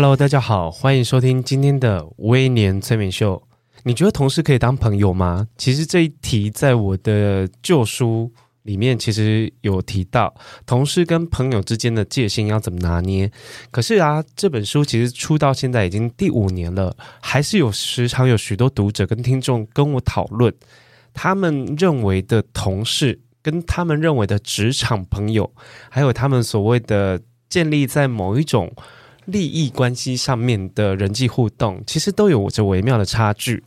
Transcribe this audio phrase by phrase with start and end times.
[0.00, 3.42] Hello，大家好，欢迎收听今天的微年催眠秀。
[3.82, 5.48] 你觉得同事可以当朋友吗？
[5.56, 10.32] 其实这一题在我的旧书里面其实有提到，
[10.64, 13.28] 同事跟朋友之间的界限要怎么拿捏。
[13.72, 20.54] 可是啊，这本书其实出到现在已经第五年了，还是有时常有许多读者跟听众跟我讨论，
[21.12, 25.52] 他们认为的同事跟他们认为的职场朋友，
[25.90, 28.72] 还有他们所谓的建立在某一种。
[29.28, 33.62] 利益关系上面的人际互动，其实都有着微妙的差距。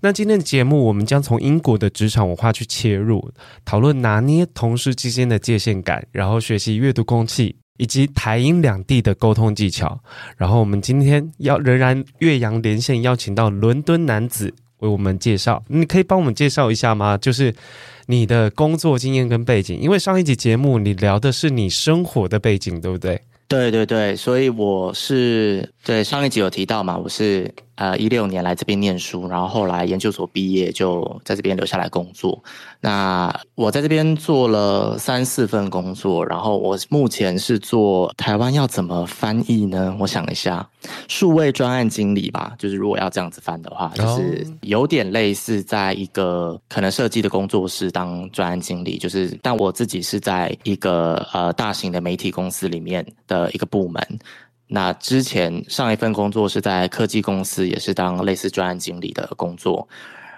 [0.00, 3.30] 那今天的节目，我们将从英国的职场文化去切入，
[3.64, 9.98] 讨论拿捏同事之间的界限感，然后学习阅读空气，以及台英两地的沟通技巧。
[10.36, 15.62] 然后我们今天要仍然岳阳连线，邀请到伦敦男子为我们介绍。
[15.68, 17.16] 你可以帮我们介绍一下吗？
[17.16, 17.54] 就是
[18.06, 23.20] 你的工作经验跟背景，因为上一集节目你聊的是你生活的背景，对不对？
[23.46, 32.42] 对对对，所以我是对上一集有提到嘛，我是呃一六年来这边念书，然后后来研究所毕业就在这边留下来工作。
[32.80, 39.96] 那我在这边做了三四份工作，然后我目前是做台湾要怎么翻译呢？
[39.98, 40.68] 我想一下，
[41.08, 54.02] 数位专案经理吧，就是如果要这样子翻的话，就是有点类似在一个可能设计的工作室当专案经理，就是但我自己是在一个呃大型的媒体公司里面的一个部门。
[54.74, 59.88] 那之前上一份工作是在科技公司，也是当类似专案经理的工作。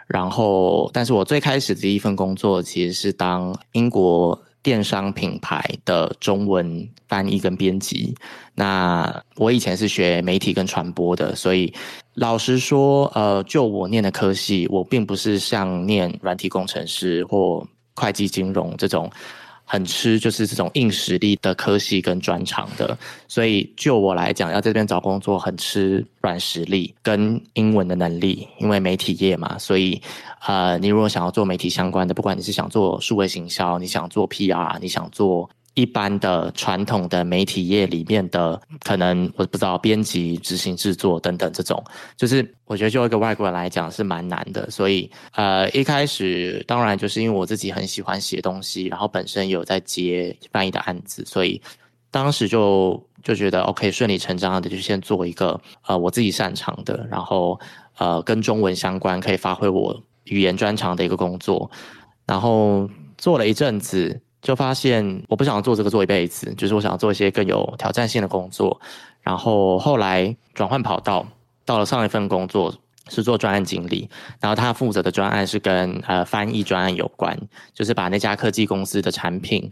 [0.07, 8.15] 然后，但是我最开始的一份工作其实是当英国电商品牌的中文翻译跟编辑。
[8.55, 11.73] 那我以前是学媒体跟传播的，所以
[12.13, 19.11] 老实说，呃，就我念的科系，我并不是像念软体工程师或会计金融这种。
[19.69, 22.97] 很吃就是这种硬实力的科系跟专长的，
[23.27, 30.01] 所以就我来讲，要在这边找工作很吃软实力跟英文的能力，因为媒体业嘛，所以
[30.47, 35.51] 呃，你如果想要做媒体相关的，不管你是想做数位行销，你想做 PR，你想做。
[35.77, 41.85] 一般的传统的媒体业里面的，可能我不知道编辑、执行制作等等这种，
[42.17, 44.71] 就是我觉得就一个外国人来讲是蛮难的。
[44.71, 51.61] 所以呃，一开始当然就是因为我自己很喜欢写东西，然后本身有在接翻译的案子，所以
[52.11, 57.61] 当时就就觉得 OK，顺理成章的就先做一个呃我自己擅长的，然后
[57.99, 61.71] 呃跟中文相关可以发挥我语言专长的一个工作，
[62.25, 62.89] 然后
[63.19, 64.23] 做了一阵子。
[64.47, 68.81] 就发现我不想做这个做一辈子，就是我想要做一些更有挑战性的工作。
[69.21, 71.27] 然后后来转换跑道，
[71.65, 72.73] 到了上一份工作
[73.09, 74.09] 是做专案经理，
[74.41, 77.37] 然后他负责的专案是跟呃翻译专案有关，
[77.75, 79.69] 就是把那家科技公司的产品，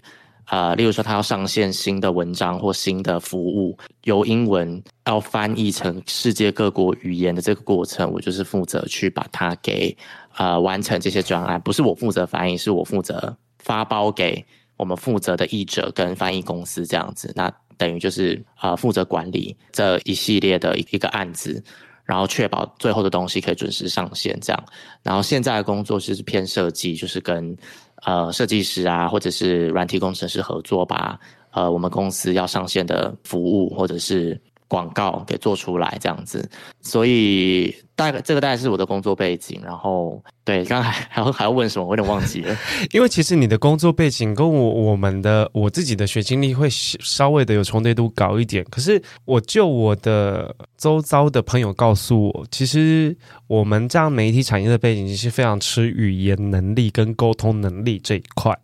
[0.48, 9.96] 呃，例如说他要上线新的文章或新的服务，由英文要翻译成世界各国语言的这个过程，我就是负责去把它给
[10.36, 14.44] 呃完成这些专案，不是我负责翻译，是我负责发包给。
[14.76, 21.62] 我们负责的译者跟翻译公司这样子，那等于就是呃负责管理这一系列的一个案子，
[22.04, 24.64] 然后确保最后的东西可以准时上线这样。
[25.02, 27.56] 然后现在的工作就是偏设计，就是跟
[28.04, 31.18] 呃设计师啊或者是软体工程师合作，吧
[31.50, 36.48] 呃我们公司要上线的服务或者是广告给做出来这样子。
[36.80, 40.22] 所以大概这个大概是我的工作背景，然后。
[40.46, 41.86] 对，刚才还要还要问什么？
[41.86, 42.54] 我有点忘记了。
[42.92, 48.62] 因为其实你的工作背景跟我我们的我自己的学经历会稍微的有重叠度高一点。
[48.70, 58.54] 可是我就我的周遭的朋友告诉我，其实我们这样媒体产业的背景其实非常吃语言能力跟沟通能力这一块。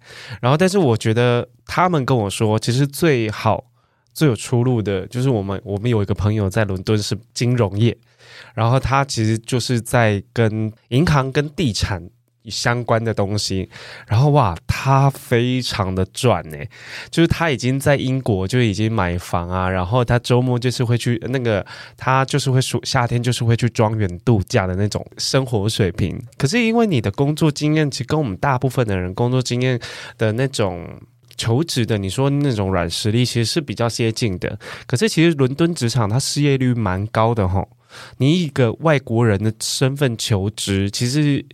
[0.42, 3.64] 然后，但是我觉得他们跟我说，其实最好
[4.12, 7.96] 最有出路的就是我们我们有一个朋友在伦敦是金融业。
[8.54, 12.02] 然后他其实就是在跟银行跟地产
[12.46, 13.68] 相关的东西，
[14.08, 16.58] 然后哇，他非常的赚呢，
[17.10, 21.64] 就是他已经在英国就已经买房啊，然后他周末就是会去那个，
[21.96, 26.20] 他就是会暑夏天就是会去庄园度假的那种生活水平。
[26.36, 29.78] 可是因为你的工作经验，其实跟我们大部分的人工作经验
[30.18, 30.88] 的那种
[31.40, 34.58] 求职的，你说那种软实力其实是比较接近的。
[34.86, 37.66] 可是其实伦敦职场它失业率蛮高的吼。
[38.18, 41.44] 你一个外国人的身份求职，其实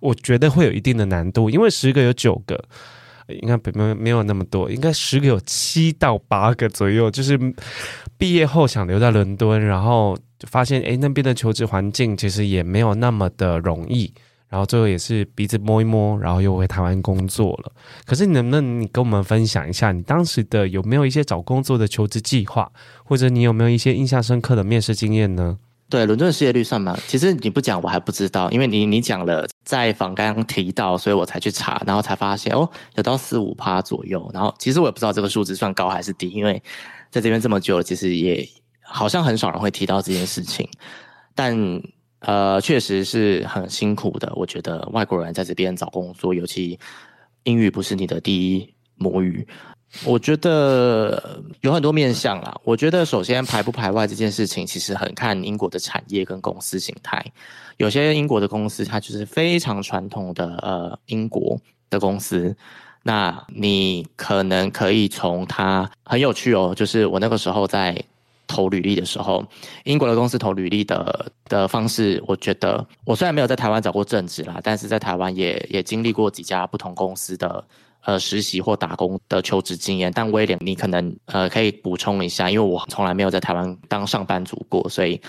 [0.00, 2.64] 我觉得会有一定的难度，因为十个有九个，
[3.40, 7.36] 应该没没有那么多，应该十个有七到八个左右，就是
[8.16, 10.16] 毕业后想留在伦敦，然后
[10.48, 14.14] 发现诶那边的求职环境其实也没有那么的容易。
[14.52, 17.72] 然后最后也是鼻子摸一摸，然后又回台湾工作了。
[18.04, 22.70] 可是你能不能跟我们分享一下，你当时的有没有一些找工作的求职计划，
[23.02, 25.56] 或者你有没有一些印象深刻的面试经验呢？
[25.88, 26.94] 对，伦敦失业率算吗？
[27.08, 34.30] 其实你不讲我还不知道，因为你你讲了在访刚提到，所以我才去查，然后才发现哦，有到四五趴左右。
[34.34, 36.62] 然后其实我也不知道这个数字算高还是低，因为
[37.10, 38.46] 在这边这么久了，其实也
[38.82, 40.68] 好像很少人会提到这件事情，
[41.34, 41.82] 但。
[42.22, 44.32] 呃，确实是很辛苦的。
[44.36, 46.78] 我觉得外国人在这边找工作，尤其
[47.42, 49.46] 英语不是你的第一母语，
[50.04, 52.56] 我觉得有很多面向啦。
[52.62, 57.24] 我觉得首先排不排外这件事情，其实很看英国的产业跟公司形态。
[57.78, 61.60] 有些英国的公司，它就是非常传统的呃英国
[61.90, 62.56] 的公司，
[63.02, 68.00] 那你可能可以从它很有趣哦，就是我那个时候在。
[68.46, 69.42] 投履历的时候，
[69.84, 77.64] 英国的公司投履历的的方式，我觉得我虽然没有在台湾找过正职啦，但是在台湾也也经历过几家不同公司的
[78.04, 80.12] 呃实习或打工的求职经验。
[80.14, 85.20] 但威廉，你可能呃可以补充一下，因为我从来没有在台湾当上班族过，所以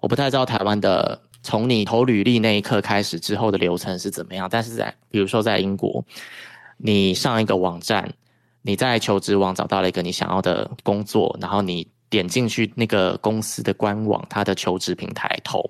[0.00, 4.48] 我不太知道台湾的从你投履历那一刻开始之后的流程是怎么样。
[4.50, 6.02] 但是在比如说在英国，
[6.78, 8.10] 你上一个网站，
[8.62, 11.86] 你在求职网找到了一个你想要的工作，然后你。
[12.10, 15.62] 点进去那个公司的官网，它的求职平台投，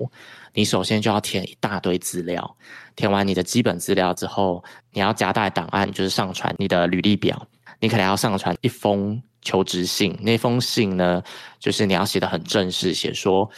[0.55, 2.57] 你首先就要填一大堆资料，
[2.97, 7.47] 填完你的基本资料之后，你要夹带档案，就是上传你的履历表，
[7.79, 11.23] 你可能要上传一封求职信，那封信呢，
[11.59, 13.49] 就是你要写得很正式，写说，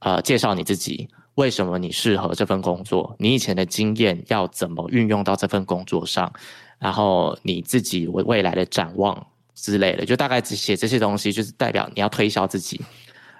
[0.00, 6.32] 呃，介绍你自己，为什么你适合这份工作，你以前的经验要怎么运用到这份工作上，
[6.80, 9.26] 然后你自己未未来的展望。
[9.54, 12.80] 之类的，就大概只写这些东西，就是代表你要推销自己。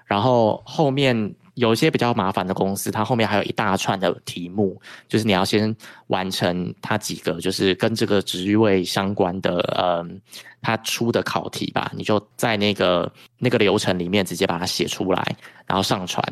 [0.05, 5.75] 然后后面有一些比较麻烦的公司，它后面还有一大串的题目，就是你要先
[6.07, 10.21] 完成它几个，就是跟这个职位相关的，嗯，
[10.61, 11.91] 它出的考题吧。
[11.95, 16.23] 你就在那个那个流程里面直接把它写出来，然后上传。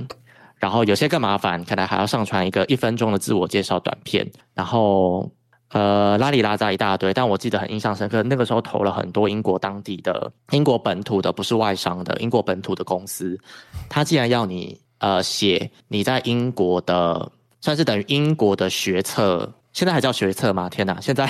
[0.57, 5.31] 然后有些更麻烦，可能还要上传一个一分钟的自我介绍短片，然后。
[5.73, 8.21] 呃，拉里拉扎一大堆，但我记得很印象深刻。
[8.23, 13.39] 那个时候投了很多英国当地的、英国本土的，不是外商的，英国本土的公司。
[13.87, 17.31] 他既然要你呃写你在英国的，
[17.61, 20.67] 算是等于英国的学测，现在还叫学测吗？
[20.69, 21.25] 天哪，现在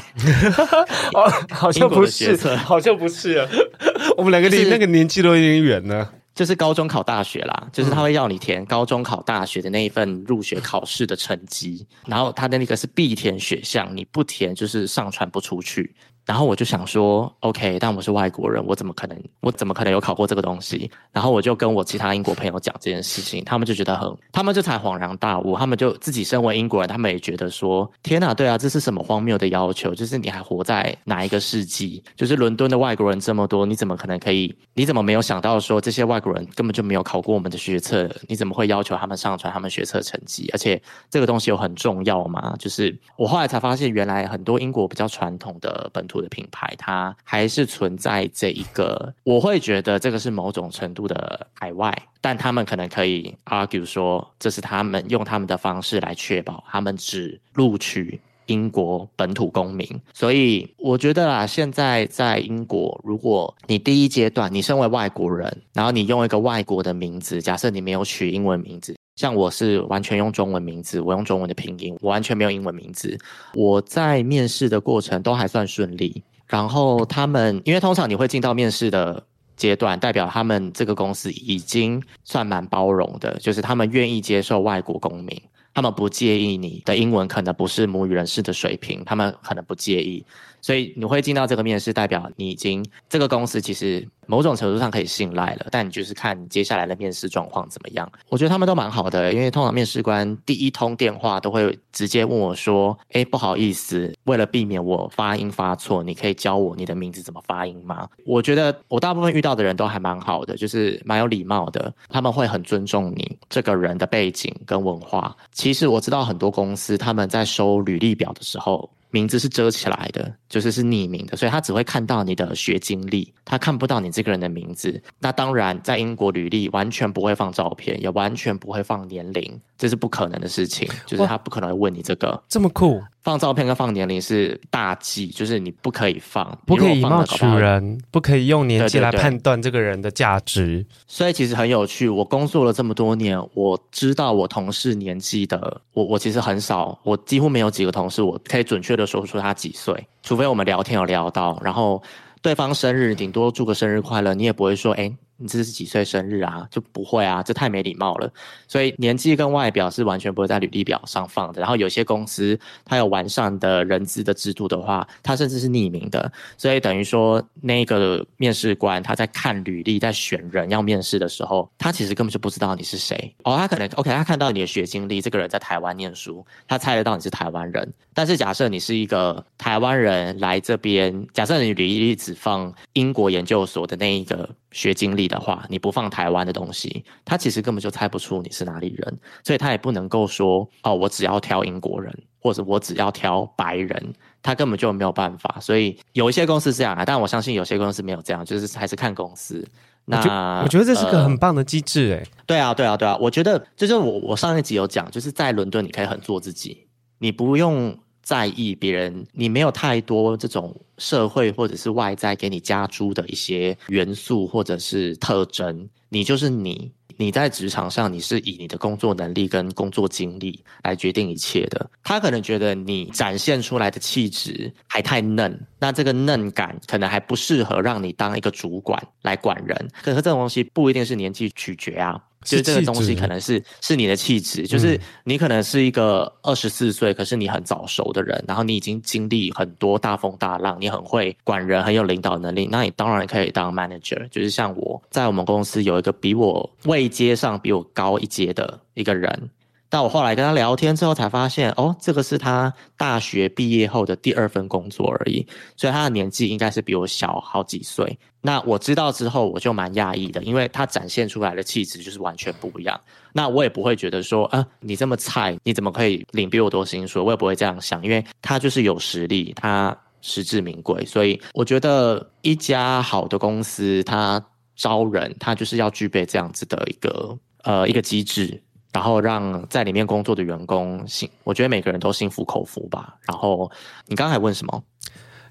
[1.13, 3.47] 哦，好像不是，好像不是啊。
[4.17, 6.09] 我们两个离那个年纪都有点远呢。
[6.33, 15.93] 就是高中考大学啦，就是他会要你填高中考大学的那一份入学考试的成绩，然后他的那个是必填选项，你不填就是上传不出去。
[16.31, 20.89] 然后我就想说，OK，但我是外国人，我怎么可能，我怎么可能有考过这个东西？
[21.11, 29.93] 然后我就跟我其他英国朋友讲这件事情，他们就觉得很，他们就才恍然大悟，他们就自己身为英国人，他们也觉得说，天哪，对啊，这是什么荒谬的要求？
[29.93, 32.01] 就是你还活在哪一个世纪？
[32.15, 34.55] 就是伦敦的外国人这么多，你怎么可能可以？
[34.73, 38.09] 你怎么没有想到说这些外国人根本就没有考过我们的学测？
[38.29, 40.49] 你怎么会要求他们上传他们学测成绩？
[40.53, 42.55] 而且这个东西有很重要吗？
[42.57, 59.87] 就是我后来才发现，原来很多英国比较传统的本土的品牌，它还是存在这一个，我会觉得这个是某种程度的海外，但他们可能可以 argue 说，这是他们用他们的方式来确保他们只录取英国本土公民。
[60.13, 68.95] 所以我觉得啊，现在在英国，如果你第一阶段你身为外国人，然后你用一个外国的名字，假设你没有取英文名字。
[69.15, 73.17] 像我是完全用中文名字，我用中文的拼音，我完全没有英文名字。
[73.53, 76.23] 我在面试的过程都还算顺利。
[76.47, 79.23] 然后他们，因为通常你会进到面试的
[79.55, 85.41] 阶段，代表他们这个公司已经算蛮包容的，就是他们愿意接受外国公民，
[85.73, 90.25] 他们不介意你的英文可能不是母语人士的水平，他们可能不介意。
[90.61, 95.67] 所以你会进到这个面试，代表你已经这个公司其实某种程度上可以信赖了。
[95.71, 98.09] 但你就是看接下来的面试状况怎么样。
[98.29, 111.93] 我觉得他们都蛮好的，因为通常面试官第一通电话都会直接问我说：“哎，不好意思，为了避免我发音发错，你可以教我你的名字怎么发音吗？”我觉得我大部分遇到的人都还蛮好的，就是蛮有礼貌的。
[112.07, 115.35] 他们会很尊重你这个人的背景跟文化。
[115.51, 118.89] 其实我知道很多公司他们在收履历表的时候。
[119.11, 125.01] 名字是遮起来的，就是是匿名的，所以他只会看到你的学经历，他看不到你这个人的名字。
[125.19, 132.41] 那当然，在英国履历完全不会放照片，也完全不会放年龄，这是不可能的事情，就是他不可能会问你这个。
[132.47, 140.83] 这么酷，放照片跟放年龄是大忌，就是你不可以放，不可以以貌取人，不可以用年纪来判断这个人的价值。
[141.05, 149.05] 所以其实很有趣，我工作了这么多年，我知道我同事年纪的，我我其实很少，我几乎没有几个同事我可以准确的。
[149.05, 152.01] 说出他几岁，除非我们聊天有聊到，然后
[152.41, 155.11] 对方生日顶多祝个生日快乐，你也不会说，哎。
[155.41, 156.67] 你这是几岁生日啊？
[156.69, 158.31] 就不会啊，这太没礼貌了。
[158.67, 161.59] 所以年纪跟外表是完全不会在履历表上放的。
[161.59, 166.31] 然后有些公司它有完善的人资的制度的话，它甚至是匿名的。
[166.57, 173.33] 所以等于说那个面试官他在看履历，在选人要面试的时候，他其实根本就不知道你是谁。
[173.43, 177.93] 哦，他可能 OK，他看到你的学经历，这个人在台湾念书，他猜得到你是台湾人。
[178.13, 184.47] 但是假设你是一个台湾人来这边，假设你履历只放英国研究所的那一个。
[184.73, 195.57] 学经历的话，你不放台湾的东西，他其实根本就猜不出你是哪里人，所以他也不能够说哦，我只要挑英国人，或者我只要挑白人，他根本就没有办法。
[195.59, 199.67] 所以有一些公司是这样啊，但我相信有些公司没有这样，就是还是看公司。
[200.05, 206.87] 那我觉得这是个很棒的机制，哎，对啊，对啊，对啊，我觉得就是我我上一集有讲，就是在伦敦你可以很做自己，
[207.19, 207.97] 你不用。
[208.31, 216.89] 在意别人，你没有太多这种社会或者是外在给你加诸的一些元素或者是特征，你就是你。
[217.17, 221.87] 你在职场上，你是以你的工作能力跟工作经历来决定一切的。
[222.01, 229.77] 他可能觉得你展现出来的气质还太嫩，那这个嫩感可能还不适合让你当一个主管来管人。
[230.01, 232.19] 可是这种东西不一定是年纪取决啊。
[232.43, 244.27] 就是这个东西可能是是你的气质，就是你可能是一个二十四岁，可是你很早熟的人，然后你已经经历很多大风大浪，你很会管人，很有领导能力，那你当然可以当 manager。
[244.29, 249.49] 就是像我在我们公司有一个比我位阶上比我高一阶的一个人。
[249.91, 255.45] 但我后来跟他聊天之后才发现，哦，这个是他大学毕业后的第二份工作而已，
[255.75, 258.17] 所以他的年纪应该是比我小好几岁。
[258.39, 262.99] 那我知道之后，我就蛮讶异的，因为他展现出来的气质就是完全不一样。
[263.33, 267.21] 那我也不会觉得说，啊，你这么菜，你怎么可以领比我多薪水？
[267.21, 271.05] 我也不会这样想，因为他就是有实力，他实至名归。
[271.05, 274.41] 所以我觉得一家好的公司，他
[274.77, 278.63] 招人，他就是要具备这样子的一个呃一个机制。
[278.93, 283.15] 然后让在里面工作的员工心，我觉得每个人都心服口服吧。
[283.27, 283.71] 然后
[284.07, 284.83] 你刚才问什么？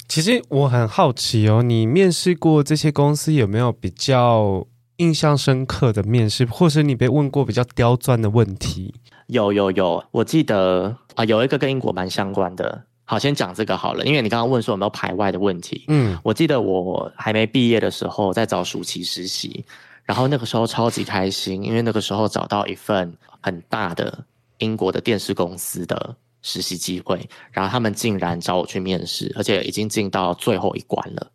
[0.09, 4.66] 其实我很好奇哦，你面试过这些公司有没有比较
[4.97, 8.94] 印象深刻的面试，或是你被问过比较刁钻的问题？
[9.28, 12.82] 有有有，我记得啊，有一个跟英国蛮相关的。
[13.04, 15.85] 好，先讲这个好了，因为你刚刚问说有没有排外的问题。
[15.88, 19.64] 嗯，我记得我还没毕业的时候，在找暑期实习。
[20.04, 24.25] 然后那个时候超级开心，因为那个时候找到一份很大的
[24.59, 31.30] 英国的电视公司的实习机会，然后他们竟然找我去面试，而且已经进到最后一关了。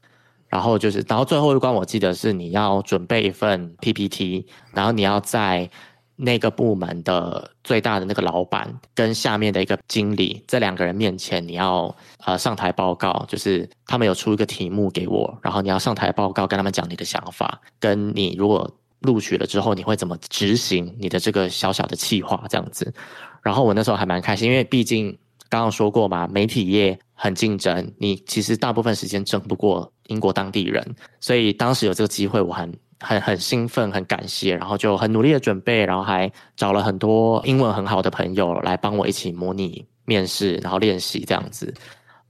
[0.47, 5.69] 然后就是，然后最后一关我记得是你要准备一份 PPT，然后你要在
[6.15, 11.93] 那个部门的最大的那个老板跟下面的一个经理这两个人面前，你要
[12.23, 13.69] 呃上台报告，就是。
[13.87, 18.67] 他们有出一个题目给我，然后你要上台报告，跟他们讲你的想法，跟你如果
[19.05, 22.93] 录取了之后，你会怎么执行你的这个小小的计划这样子。
[23.41, 30.83] 然后我那时候还蛮开心，因为毕竟刚刚说过嘛，媒体业很竞争，你其实大部分时间争不过英国当地人，
[31.19, 41.73] 所以当时有这个机会，我很很很兴奋，很感谢，然后就很努力的准备，然后还找了很多英文很好的朋友来帮我一起模拟面试，然后练习这样子，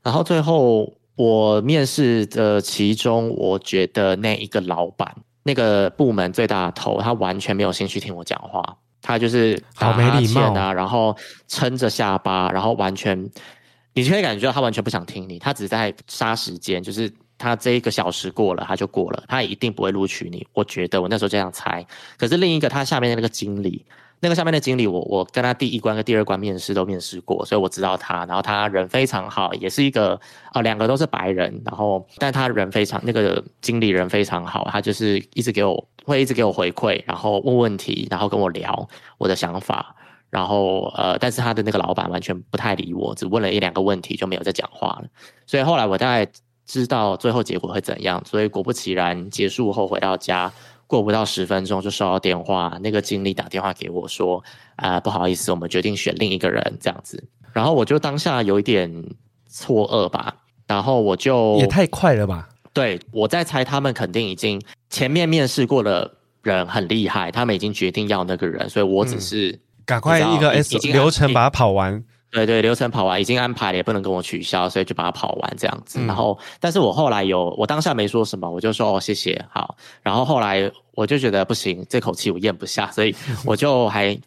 [0.04, 0.94] 然后最后。
[1.18, 5.16] 我面试的其中，我觉得那一个老板，
[5.48, 11.16] 那个部门最大的头，他完全没有兴趣听我讲话，他就是好没礼貌啊，然后
[11.48, 13.16] 撑着下巴，然后完全，
[13.94, 20.48] 你就可以感觉到他完全不想听你，他只在杀时间，就是他这一个小时过了，他就过了，他一定不会录取你。
[20.52, 21.86] 我觉得我那时候这样猜，
[22.18, 23.86] 可是另一个他下面的那个经理。
[24.26, 28.26] 那个下面的经理我，我跟他第一关跟第二关面试都面试过，所以我知道他。
[28.26, 30.20] 然后他人非常好，也是一个
[30.52, 31.62] 啊，两个都是白人。
[31.64, 38.90] 然后，但他人非常那个经理人非常好，他就是一直给我会一直给我回馈，然后问问题，然后跟我聊
[39.20, 39.96] 我的想法。
[40.32, 45.08] 然后呃，但是他的那个老板完全不太理我，只问了一两个问题就没有再讲话了。
[45.46, 46.28] 所以后来我大概
[46.66, 48.20] 知道最后结果会怎样。
[48.26, 50.52] 所以果不其然，结束后回到家。
[50.88, 54.44] 过不到十分钟就收到电话，那个经理打电话给我说
[54.78, 57.24] ：“啊、呃，不好意思，我们决定选另一个人这样子。”
[57.54, 58.92] 然后我就当下有一点
[59.48, 60.36] 错愕吧。
[60.68, 62.50] 然后我就也太快了吧？
[62.74, 66.12] 对，我在猜，他们肯定已经前面面试过的
[66.42, 72.04] 人很厉害，他们已经决定要那个人，所以我只是、嗯、赶快一个 S 流程把它跑完。
[72.36, 76.00] 对对，流程跑完已经安排了，也不能跟我取消，所以就把它跑完这样子。
[76.02, 79.78] 嗯、然后，但是我后来有，我当下没说什么，我就说哦谢谢好。
[80.02, 83.16] 然后后来我就觉得不行，这口气我咽不下，所以
[83.46, 84.18] 我就还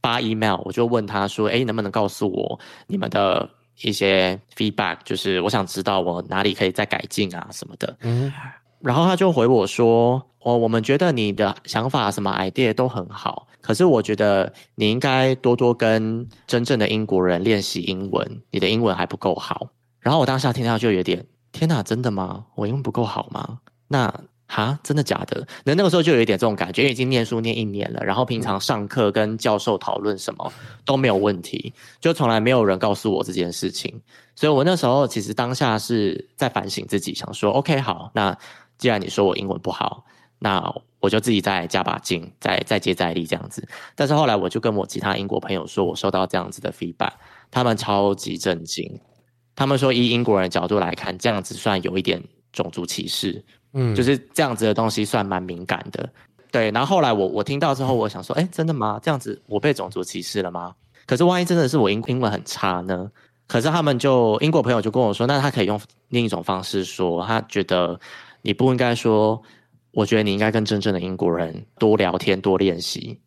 [0.00, 3.48] 发 email，我就问他说，哎，能不能告诉我你们的
[3.82, 7.96] 一些 feedback，就是我想知道我哪里可以再改进啊什么的。
[8.00, 8.32] 嗯。
[8.80, 19.68] 然后他就回我说：“哦，我们觉得你的想法什么 idea 都很好，可是我觉得你应该多多跟真正的英国人练习英文，你的英文还不够好。”
[20.00, 22.46] 然后我当下听到就有点天哪，真的吗？
[22.54, 23.58] 我英文不够好吗？
[23.88, 24.12] 那
[24.46, 25.46] 哈，真的假的？
[25.64, 30.52] 那那个时候就有一点这种感觉，因为已经念书念一年了，然后平常上课跟教授讨论什么
[30.84, 34.00] 都没有问题，就从来没有人告诉我这件事情，
[34.34, 38.36] 所以我那时候其实当下是在反省自己，想说 OK 好，那。
[38.78, 40.04] 既然你说我英文不好，
[40.38, 40.62] 那
[41.00, 43.66] 我就自己再加把劲，再再接再厉这样子。
[43.94, 47.12] 但是后来我就跟我其他英国朋友说，我收到这样子的 feedback，
[47.50, 49.00] 他们超级震惊。
[49.54, 56.08] 他们说，以英国人的角度来看，这样子算有一点种族歧视，嗯，就是这样子的东西算蛮敏感的。
[56.50, 59.00] 对，然后后来我我听到之后，我想说，哎，真的吗？
[59.02, 60.74] 这样子我被种族歧视了吗？
[61.06, 63.10] 可是万一真的是我英英文很差呢？
[63.46, 67.98] 可是他们就英国朋友就跟我说，那他可以用另一种方式说，他觉得。
[68.40, 69.42] 你不应该说，
[69.98, 73.18] 我觉得你应该跟真正的英国人多聊天、多练习。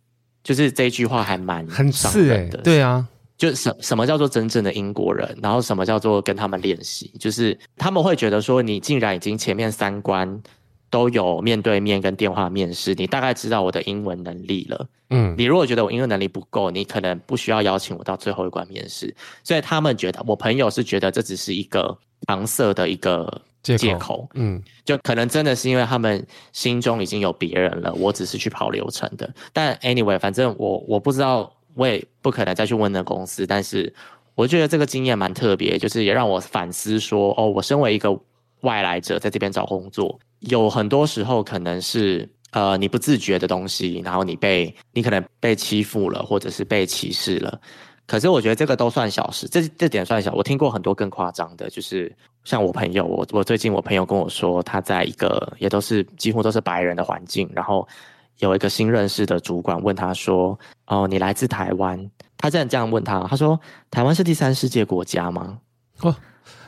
[0.41, 2.57] 就是这一句话还蛮很刺的。
[2.63, 3.05] 对啊，
[3.37, 10.41] 就什什么叫做真正的英国人，然后什么叫做跟他们练习，就是他们会觉得说，你竟然已经前面三关
[10.89, 14.87] 都有面对面跟电话面试，你大概知道我的英文能力了。
[15.09, 19.13] 嗯，你如果觉得我英文能力不够，你可能不需要邀请我到最后一关面试。
[19.43, 21.97] 所以他们觉得，我朋友是觉得这只是一个
[22.27, 23.41] 搪塞的一个。
[23.63, 29.31] 借口，借口，嗯，就可能真的是因为他们心中已经有别人了，我只是去跑流程的。
[29.53, 33.45] 但 anyway，反正我我不知道，我也不可能再去问那公司。
[33.45, 33.93] 但是
[34.35, 38.17] 我觉得这个经验蛮特别，就是也让我反思说，哦，我身为一个
[38.61, 47.59] 外来者在这边找工作，有很多时候可能是呃你不自觉的东西，然后你被你可能被欺负了，或者是被歧视了。
[48.07, 50.33] 可是我觉得这个都算小事，这这点算小。
[50.33, 57.87] 我听过很多更夸张的，就是像我朋友，我我最近我朋友跟我说，他在一个也都是几乎都是白人的环境，然后
[58.39, 63.59] 有一个新认识的主管问他说：“哦，你来自台湾？”他这样这样问他，他说
[63.91, 65.59] ：“台湾是第三世界国家吗？”
[66.01, 66.15] 哦，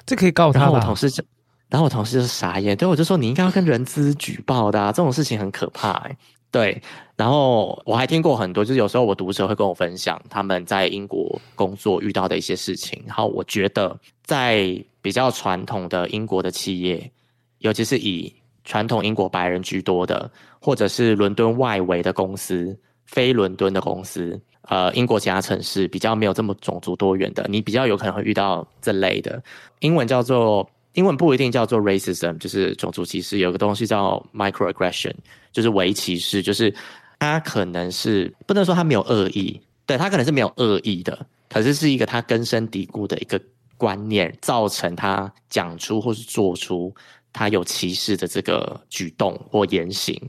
[0.05, 0.59] 这可以告他。
[0.59, 1.23] 然后我同事就，
[1.69, 6.17] 然后我同事就傻眼，对我就说：“你应该要跟人资举报的啊，这种事情很可怕欸。”
[6.53, 6.79] 对，
[7.15, 13.03] 然后我还听过很多，就是有时候我读者会跟我分享他们在英国工作遇到的一些事情。
[13.07, 17.11] 然后我觉得，在比较传统的英国的企业，
[17.57, 18.31] 尤其是以
[18.63, 20.29] 传统英国白人居多的，
[20.61, 29.41] 或者是伦敦外围的公司、非伦敦的公司，呃，英国其他城市比较没有这么种族多元的，你比较有可能会遇到这类的。
[29.79, 30.69] 英文叫做。
[30.93, 33.39] 英文不一定叫做 racism，就是种族歧视。
[33.39, 35.13] 有个东西叫 microaggression，
[35.51, 36.73] 就是微歧视，就是
[37.19, 43.39] 他可能是不能说他没有恶意，对，他可能是没有恶意的，可是是一个他根深蒂固的一个
[43.77, 46.93] 观念，造成他讲出或是做出
[47.31, 50.19] 他有歧视的这个举动或言行，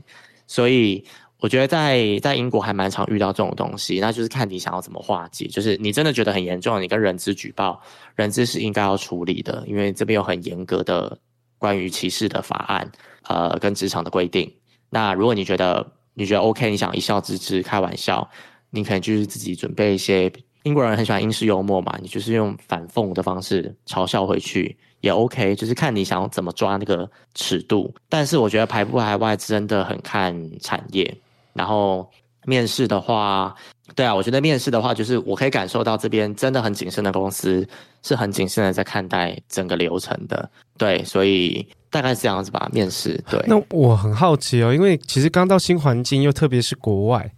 [0.47, 1.05] 所以。
[1.45, 5.45] 我觉得在在英国还蛮常遇到这种东西，那就是看你想要怎么化解。
[5.45, 7.79] 就是你真的觉得很严重，你跟人资举报，
[8.15, 11.15] 人资是应该要处理的，因为这边有很严格的
[11.59, 12.91] 关于歧视的法案，
[13.27, 14.51] 呃，跟职场的规定。
[14.89, 18.27] 那如果你觉得你觉得 OK，你想一笑置之，开玩笑，
[18.71, 20.31] 你可能就是自己准备一些。
[20.63, 27.93] 英国人很喜欢英式幽默嘛，你就是用反讽的方式嘲笑回去也 OK，就是看你想要怎么抓那个尺度。
[28.09, 31.15] 但是我觉得排不排外真的很看产业。
[31.55, 32.07] 然后
[32.45, 33.55] 面试的话，
[33.95, 37.67] 对啊，我觉得面试的话，就是我可以感受到这边真的很谨慎的公司
[38.03, 42.69] 是很谨慎的在看待整个流程的，对，所以大概是这样子吧。
[42.71, 43.43] 面试，对。
[43.47, 47.31] 那我很好奇哦，因为其实刚到新环境，又特别是国外，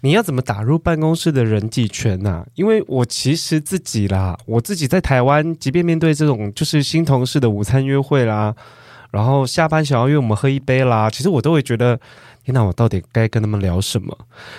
[0.00, 2.30] 你要怎么打入办公室的人际圈呢？
[2.30, 2.46] 啊？
[2.54, 8.54] 因为我其实自己啦，我自己在台湾，即便面对这种就是新同事的午餐约会啦，
[9.10, 11.98] 然后下班想要约我们喝一杯啦，其实我都会觉得。
[12.52, 14.16] 那我到底该跟他们聊什么？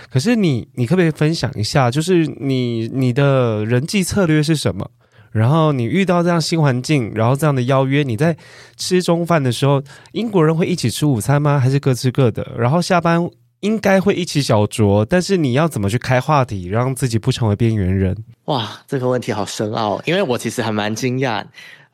[0.09, 4.89] 可是你，你可不可以分享一下，就是你你的人际策略是什么？
[5.31, 8.37] 然后你遇到这样新环境，然后这样的邀约，你在
[8.77, 11.59] 吃中饭的时候，英国人会一起吃午餐吗？
[11.59, 12.53] 还是各吃各的？
[12.57, 18.15] 然后下班应该会一起小酌，但是你要怎么去开话题，让自己不成为边缘人？
[18.45, 21.43] 哇，这个问题好深奥，因为我其实还蛮惊讶。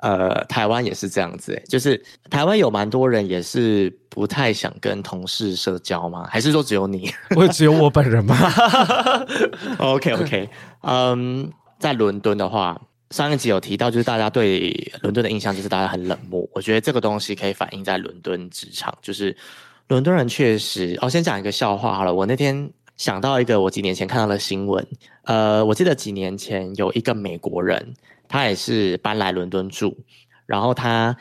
[0.02, 6.28] 呃，台湾也是这样子，就是台湾有蛮多人也是不太想跟同事社交吗？
[6.28, 7.12] 还是说只有你？
[7.38, 8.36] 我只有我本人吗？
[9.78, 10.50] OK OK，
[10.82, 11.46] 嗯、um,，
[11.78, 16.50] 在伦敦的话，上一集有提到，就是大家对伦敦的印象就是大家很冷漠。
[16.54, 19.38] 我觉得这个东西可以反映在伦敦职场，就是
[19.88, 20.98] 伦敦人确实。
[21.00, 22.12] 哦，先讲一个笑话好了。
[22.12, 24.84] 我那天想到一个我几年前看到的新闻，
[25.26, 27.94] 呃，我记得几年前有一个美国人。
[28.32, 29.98] 他也是搬来伦敦住，
[30.46, 31.14] 然后他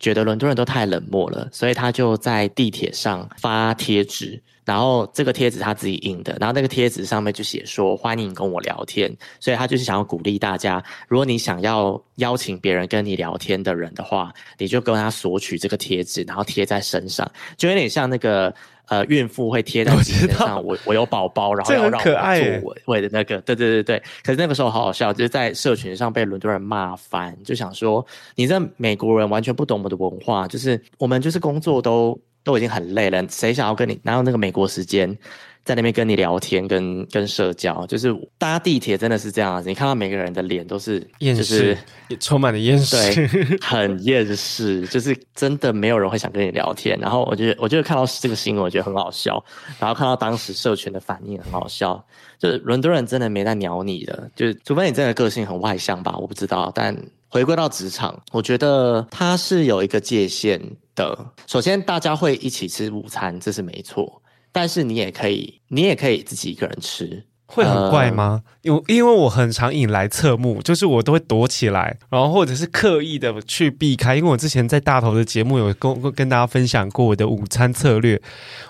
[0.00, 17.26] 觉得伦敦人都太冷漠了，所以他就在地铁上发贴纸，然后这个贴纸他自己印的，然后那个贴纸上面就写说欢迎跟我聊天，所以他就是想要鼓励大家，如果你想要邀请别人跟你聊天的人的话，你就跟他索取这个贴纸，然后贴在身上，
[17.56, 18.54] 就有点像那个。
[18.88, 22.14] 呃，孕妇会贴在身上，我我有宝宝，然后要让我做
[22.62, 24.00] 我为的那个，对对对对。
[24.22, 32.16] 可是那个时候好好笑，就是在社群上被伦敦人骂翻，就想说，你这美国人完全不懂我们的文化，就是我们就是工作都
[32.46, 35.18] 都已经很累了，谁想要跟你哪有那个美国时间？
[35.64, 39.68] 在那边跟你聊天，跟跟社交，就是搭地铁真的是这样子。
[39.68, 46.96] 你看到每个人的脸都是厌世，就是也充满了厌世，对，很厌世，就是真的没有人会想跟你聊天。
[47.00, 49.44] 然后我觉得，我觉得看到这个新闻，我觉得很好笑。
[49.80, 52.00] 然后看到当时社群的反应很好笑，
[52.38, 56.70] 就是伦敦人真的没在鸟你的，就是除非你真的个性很外向吧，我不知道。
[56.72, 56.96] 但
[57.28, 60.62] 回归到职场，我觉得它是有一个界限
[60.96, 61.32] 的。
[61.46, 64.20] 首先，大家会一起吃午餐，这是没错。
[64.50, 68.42] 但是你也可以，你也可以自己一个人吃，会很怪吗？
[68.62, 74.16] 因、呃、因为我很常引来侧目，就是我都会躲起来，然后或者是刻意的去避开。
[74.16, 78.20] 因为我之前在大头的节目有跟跟大家分享过我的午餐策略，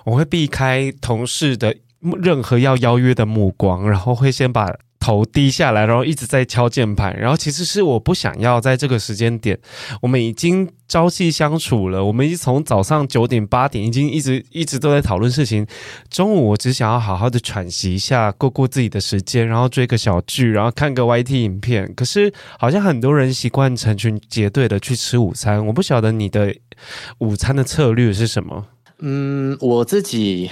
[0.05, 1.75] 我会避开同事的
[2.21, 4.77] 任何要邀约的目光，然后会先把。
[5.07, 9.57] 头低下来，然后一直在敲键盘，然后其实是我不想要在这个时间点，
[10.03, 15.65] 我们已经朝夕相处了，我们已经从早上九点八点已经一直一直都在讨论事情，
[16.11, 21.95] 中午我只想要好好的喘息一下，过过自己的时间，然后追个小剧，然后看个 YT 影片。
[21.95, 26.53] 可是好像很多人习惯成群结队的去吃午餐，我不晓得你的
[27.19, 28.67] 午餐的策略是什么？
[28.99, 30.51] 嗯，我自己。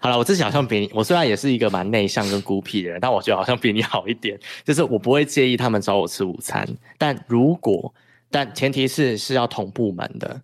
[0.00, 4.38] 好了，我自己好像比你，我虽然也是一个蛮内向跟孤僻的人，但我觉得好像比你好一点。
[4.64, 6.66] 就是我不会介意他们找我吃午餐，
[6.98, 7.94] 但如果，
[8.30, 10.40] 但前提是是要同部门的。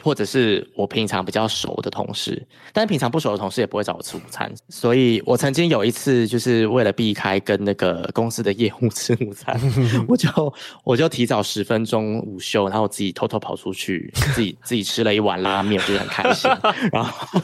[0.00, 9.60] 或者是我平常比较熟的同事，但平常不熟的同事也不会找我吃午餐，所以我曾经有一次就是为了避开跟那个公司的业务吃午餐，
[10.08, 10.28] 我就
[10.82, 16.50] 我就提早十分钟午休，然后我自己偷偷跑出去，自己自己吃了一碗拉面，我觉得很开心。
[16.90, 17.40] 然后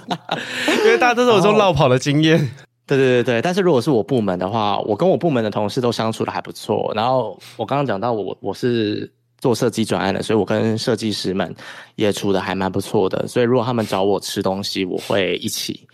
[0.85, 2.39] 因为大家都是有这种落跑的经验，
[2.87, 3.43] 对对对对。
[3.43, 6.91] 但是如果是我部门的话，我跟我部门的同事都相处的还不错。
[6.95, 9.13] 然后我刚刚讲到我我是。
[9.38, 11.55] 做设计专案的，所以我跟设计师们
[11.94, 13.27] 也处的还蛮不错的。
[13.29, 15.87] 所以如果他们找我吃东西，我会一起。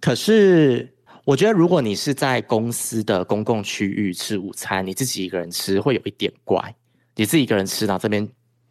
[0.00, 0.90] 可是
[1.24, 6.74] 我觉得，如果你是在公司的公共区域吃午餐，你自己一个人吃会有一点怪。
[7.14, 8.26] 你自己一个人吃，然后这边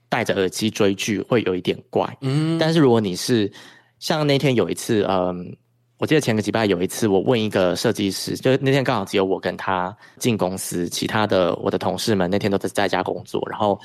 [0.10, 2.18] 戴着耳机追剧会有一点怪。
[2.22, 2.58] 嗯。
[2.58, 3.52] 但是如果你是
[4.00, 5.56] 像那天有一次，嗯，
[6.00, 13.80] 我记得前个礼拜有一次，我问一个设计师，就那天刚好只有我跟他进公司，其他的我的同事们那天都在在家工作，然后。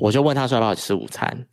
[0.00, 1.46] 我就问他说要不要吃午餐，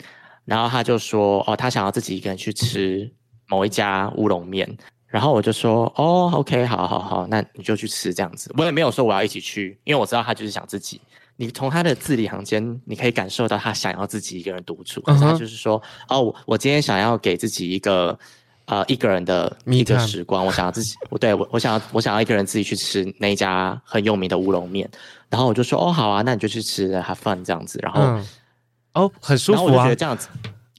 [0.45, 3.11] 然后他就说哦，他想要自己一个人去吃
[3.47, 8.53] 某一家乌龙面，然后我就说哦，OK，好好好，那你就去吃这样子。
[8.57, 10.99] 我也没有说我要一起去，因为我知道他就是想自己。
[11.39, 15.79] 你从他的字里行间，你可以感受到他想要自己一个人独处，可是他就是说
[16.09, 18.17] 哦，我我今天想要给自己一个
[18.65, 24.89] 呃一个人的一个时光，我想要自己，我对我我想要我想要一个人自己去吃那一家很有名的乌龙面。
[25.29, 27.77] 然后我就说哦好啊，那你就去吃，have fun 这样子。
[27.83, 28.27] 然后、嗯、
[28.97, 30.27] 哦很舒服啊，我就觉得这样子，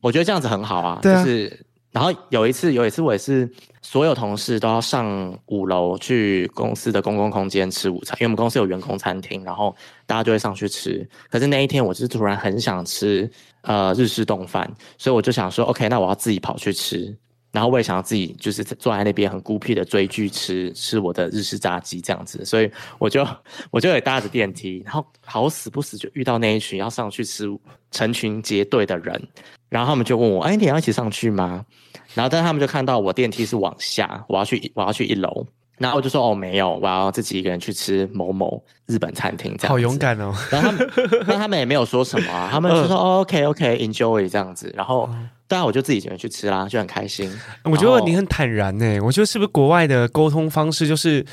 [0.00, 0.98] 我觉得这样子很好啊。
[1.00, 3.48] 对啊，就是然后有一次有一次我也是
[3.80, 9.74] 所有同事都要上五楼去公司的公共空间吃午餐，因为我们公司有员工餐厅，然后
[10.06, 11.08] 大家就会上去吃。
[11.30, 13.28] 可是那一天我就是突然很想吃
[13.62, 17.16] 呃日式冻饭，所以我就想说 OK，那我要自己跑去吃。
[17.58, 23.26] 然后我也想要自己就是坐在那边很孤僻的追剧吃吃我的日式炸鸡这样子，所以我就
[23.72, 27.48] 我就也搭着电梯，然后好死不死就遇到那一群要上去吃
[27.90, 29.20] 成群结队的人，
[29.68, 31.66] 然后他们就问我，哎，你要一起上去吗？
[32.14, 35.44] 然后但他们就看到我电梯是往下，我要去我要去一楼，
[35.78, 39.68] 然后我就说哦没有，我要自己一个人去吃某某日本餐厅，这样。
[39.70, 40.34] 好勇敢哦！
[40.50, 40.90] 然后他们，
[41.26, 44.72] 那他们也没有说什么啊，他们就说、嗯哦、OK OK enjoy 这样子。
[44.76, 45.08] 然后
[45.46, 47.32] 当然我就自己一个人去吃啦，就很开心。
[47.64, 51.24] 我觉得你很坦然呢，我觉得是不是国外的沟通方式就是，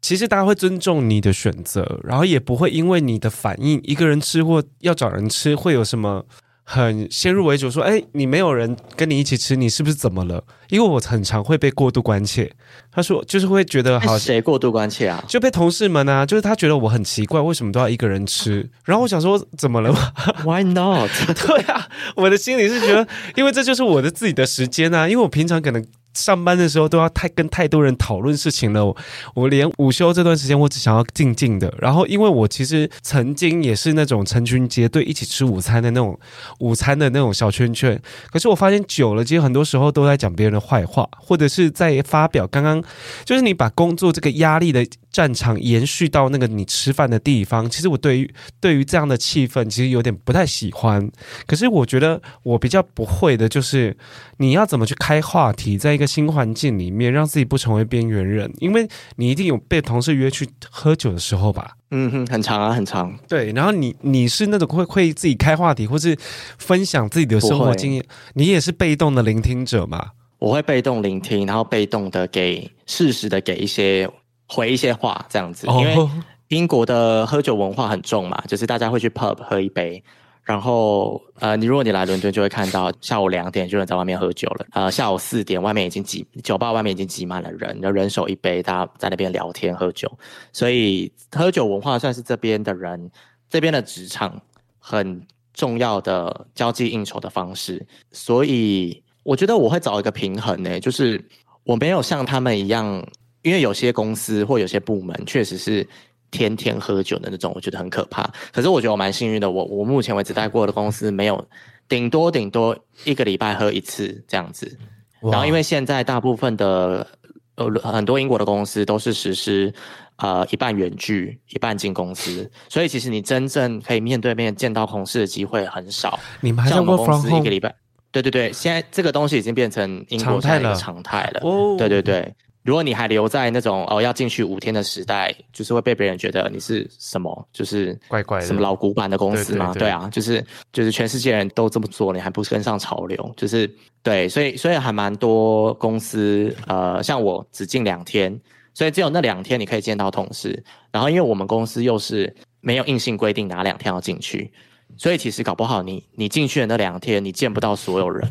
[0.00, 6.24] 其实大家会尊重你的选择，然后也不会因为你的反应，一个人吃或要找人吃会有什么。
[6.64, 10.42] 很先入为主说，哎，你没有人跟你一起吃，你是不是怎么了？
[10.70, 12.50] 因为我很常会被过度关切。
[12.90, 15.22] 他说，就是会觉得好，谁过度关切啊？
[15.28, 18.68] 就被同事们啊，就是他觉得我很奇怪，为什么都要一个人吃？
[18.84, 20.12] 然后我想说，怎么了嘛？
[20.44, 21.10] Why not？
[21.46, 25.84] 对啊，我的心里是觉得，因为这就是我的自己的时间啊，因为我平常可能。
[26.14, 28.94] 上班的时候都要太跟太多人讨论事情了，
[29.34, 31.72] 我连午休这段时间我只想要静静的。
[31.78, 36.18] 然后，因为我其实曾经也是那种成群结队一起吃午餐的那种
[36.60, 38.00] 午餐的那种小圈圈，
[38.30, 42.82] 可是我发现久了，其实很多时候都在讲别人的坏话，或者是在发表刚刚
[43.24, 47.68] 就是你把工作这个压力的战场延续到那个你吃饭的地方。
[47.70, 51.06] 其实我对于对于这样的气氛其实有点不太喜欢。
[51.46, 53.94] 可是我觉得我比较不会的就是
[54.38, 56.04] 你要怎么去开话题，在一个。
[56.14, 61.76] 新环境里面，让自己不成为边缘人，因为你一定有被同事约去喝酒的时候吧？
[61.90, 63.18] 嗯哼，很长啊，很长。
[63.28, 66.16] 对，然后你你是那种会会自己开话题，或是
[66.56, 70.10] 分享自己的生活经验，你也是被动的聆听者嘛？
[70.38, 74.08] 我会被动聆听，然后被动的给适时的给一些
[74.54, 75.66] 回一些话，这样子。
[75.66, 76.08] 因为
[76.48, 80.02] 英国的喝酒文化很重嘛，就是大家会去 pub 喝一杯。
[80.44, 84.66] 然后，呃，你如果你来伦敦，就会看到下午两点就能在外面喝酒了。
[84.72, 90.06] 呃，下午四点，外面已经挤，酒吧外面已经挤满了人，就人手一杯，大家在那边聊天喝酒。
[90.52, 93.10] 所以，喝酒文化算是这边的人，
[93.48, 94.38] 这边的职场
[94.78, 97.84] 很重要的交际应酬的方式。
[98.12, 101.24] 所以，我觉得我会找一个平衡呢，就是
[101.64, 103.02] 我没有像他们一样，
[103.44, 105.86] 因为有些公司或有些部门确实是。
[106.30, 108.28] 天天喝酒的那种，我觉得很可怕。
[108.50, 111.46] 可是我觉得我蛮幸运的，我我目前为止待过的公司没有，
[111.88, 114.76] 顶多顶多一个礼拜喝一次这样子。
[115.22, 117.06] 然后因为现在大部分的
[117.54, 119.72] 呃很多英国的公司都是实施
[120.16, 126.18] 呃一半远距一半进公司，所以其实你真正可以面对面见到同事的机会很少。
[126.40, 127.72] 你们还像我们公司一个礼拜？
[128.10, 131.40] 对对对，现在这个东西已经变成英国的一个常态了。
[131.44, 132.34] 哦，对对对。
[132.64, 139.74] 如果你还留在那种哦要进去五天的时代，就是会被别人觉得你是什么，就是怪怪的什么老古板的公司吗？
[139.74, 143.34] 对啊，就是就是全世界人都这么做，你还不跟上潮流？
[143.36, 143.70] 就是
[144.02, 148.40] 对，所以所以还蛮多公司呃，像我只进两天，
[148.72, 150.64] 所以只有那两天你可以见到同事。
[150.90, 154.50] 然后因为我们公司又是没有硬性规定哪两天要进去，
[154.96, 158.26] 所以其实搞不好你你进去的那两天你见不到所有人。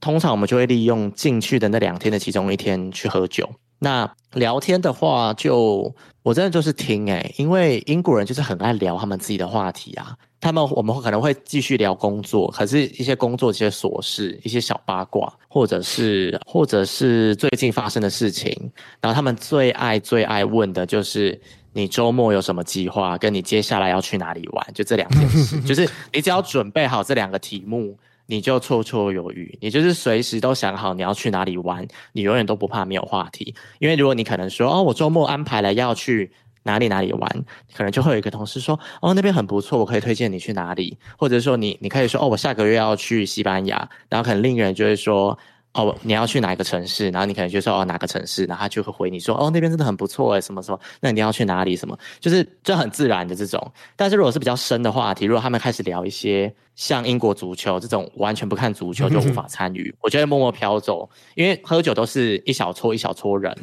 [0.00, 3.48] 通常我们就会利用进去的那两天的其中一天去喝酒。
[3.80, 10.14] 那聊天的话就，就我真的就是听诶、欸，因为英国人就是很爱聊他们自己的话题啊。
[10.38, 18.70] 他们我们可能会继续聊工作，可是一些工作一些琐事、一些小八卦，或者是或者是最近发生的事情。
[19.00, 21.38] 然后他们最爱最爱问的就是
[21.72, 25.60] 你周末有什么计划，跟你接下来要去哪里玩，就这两件事。
[25.64, 27.96] 就是你只要准备好这两个题目。
[28.30, 33.54] 你就绰绰有余，你就是随时都想好你要去哪里玩，你永远都不怕没有话题。
[33.80, 36.30] 因为如果你可能说哦，我周末安排了要去
[36.62, 45.36] 哪里哪里玩，可能就会有一个同事说哦，那边很不错，我可以推荐你去哪里，或者说你你可以说哦，我下个月要去西班牙，然后可能另一个人就会说。
[45.72, 47.10] 哦，你要去哪一个城市？
[47.10, 48.44] 然后你可能就说哦，哪个城市？
[48.46, 50.80] 然后他就会回你说哦，那边真的很不错诶，什么什么？
[51.00, 51.76] 那你要去哪里？
[51.76, 51.96] 什么？
[52.18, 53.72] 就是就很自然的这种。
[53.94, 63.56] 但是如果是比较深的话题，如果他们开始聊一些像英国足球这种完全不看足球就无法参与，我觉得默默飘走，因为喝酒都是一小撮一小撮人，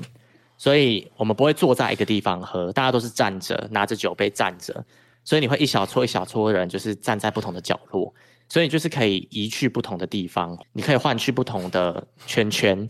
[0.57, 4.81] 所以我们不会坐在一个地方喝，大家都是站着拿着酒杯站着，
[5.25, 8.13] 所以你会一小撮一小撮人就是站在不同的角落。
[8.49, 12.87] 所以就是可以移去不同的地方，你可以换去不同的圈圈，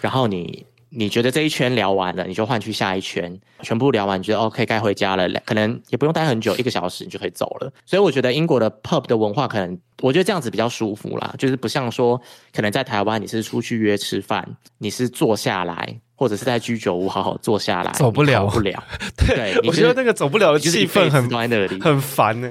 [0.00, 7.72] 然后你你觉得这一圈聊完了，你就换去下一圈，全部聊完，你觉得 OK 该回家了，可能也不用待很久，一个小时你就可以走了。
[7.84, 12.20] 所以我觉得英国的 pub 的文化可能，我觉得这样子比较舒服啦，就是不像说
[12.52, 16.00] 可能在台湾你是出去约吃饭，你是坐下来。
[16.18, 18.82] 或者是在居酒屋好好坐下来，走不了，不了。
[19.16, 22.50] 对，对我觉得那个走不了的气氛很在那里，很烦呢。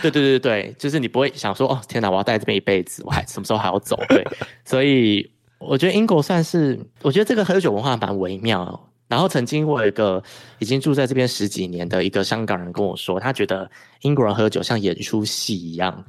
[0.00, 3.98] 对对对对，就是你不会想说哦，天哪，我要待这边一辈子，我还什么时候还要走？
[4.08, 4.24] 对，
[4.64, 8.86] 所以我觉得英国算是，我觉得这个喝酒文化蛮微妙。
[9.08, 10.22] 然后曾经我有一个
[10.60, 13.68] 已经住在这边十几年的一个香港人跟我说，他觉得
[14.02, 16.04] 英国人喝酒像演出戏一样，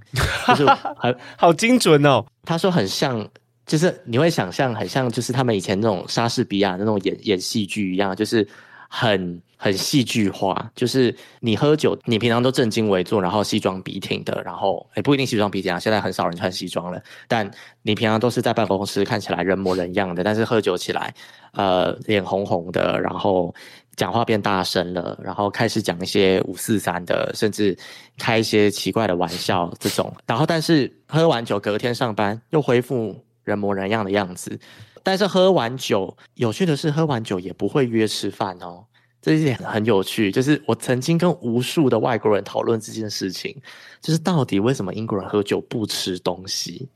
[0.49, 2.23] 就是很 好精准哦。
[2.43, 3.27] 他说很像。
[3.71, 8.45] 就是你会想象很像，就是他们以前那种莎士比亚那种演演戏剧一样，就是
[8.89, 17.49] 很很戏剧化，就是你喝酒，你平常都正襟危坐，然后西装笔挺的，然后也不一定西装笔挺啊，现在很少人穿西装了，但
[17.81, 21.13] 你平常都是在办公室看起来人模人样的，但是喝酒起来，
[21.53, 23.55] 呃，脸红红的，然后
[23.95, 27.77] 讲话变大声了，然后开始讲一些五四三的，甚至
[28.17, 34.59] 开一些奇怪的玩笑这种，然后但是喝完酒隔天上班又恢复人模人样的样子。
[35.03, 38.85] 但是喝完酒，有趣的是，喝完酒也不会约吃饭哦，
[39.21, 40.31] 这一点很有趣。
[40.31, 43.59] 就是我曾经跟无数的外国人讨论这件事情，
[43.99, 46.87] 就是到底为什么英国人喝酒不吃东西？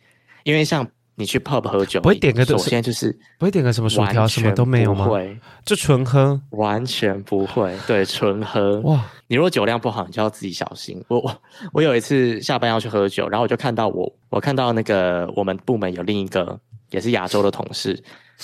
[0.44, 5.06] 因为像你去 pub 喝酒，不会点个，首先就是不会点个什么薯条，什么都没有吗？
[5.06, 7.75] 会，就纯喝，完全不会。
[7.88, 8.80] 对，纯喝。
[8.82, 11.04] 哇，你如果酒量不好，你就要自己小心。
[11.08, 11.41] 我我
[11.73, 16.60] 我有一次下班要去喝酒，然后我就看到我我看到那个我们部门有另一个。
[16.91, 18.01] 也是亚洲的同事，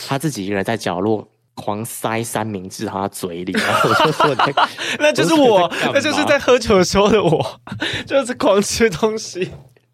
[0.07, 4.35] 他自己一个人在角落狂塞三明治到他嘴里，然后我就说
[4.99, 7.61] ：“那就是我， 那就是在喝酒的时候的我，
[8.05, 9.51] 就是狂吃东西，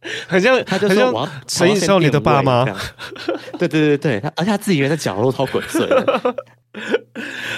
[0.28, 2.66] 很像他就说我要神隐少女的爸妈。
[3.58, 5.88] ”对对对对，他而且他自己人在角落超滚碎。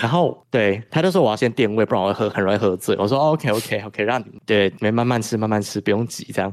[0.02, 2.96] 然后对他就说我要先垫位，不然我会喝很容易喝醉。
[2.98, 6.50] 我说 OK OK OK，让你对没慢慢吃慢慢吃，不用急这样。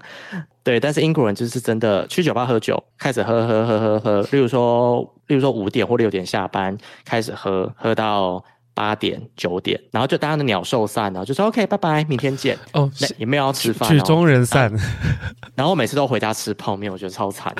[0.65, 4.21] 对，但是英国人就是真的去酒吧喝酒，开始喝喝喝喝喝。
[4.33, 8.43] 例如说，例如说五点或六点下班开始喝，喝到
[8.77, 12.59] 八点九点，然后就大家的鸟兽散了，就说 OK 拜拜，明天见。
[12.73, 14.71] 哦，也没有要吃饭，曲终人散。
[15.57, 17.51] 然后每次都回家吃泡面，我觉得超惨。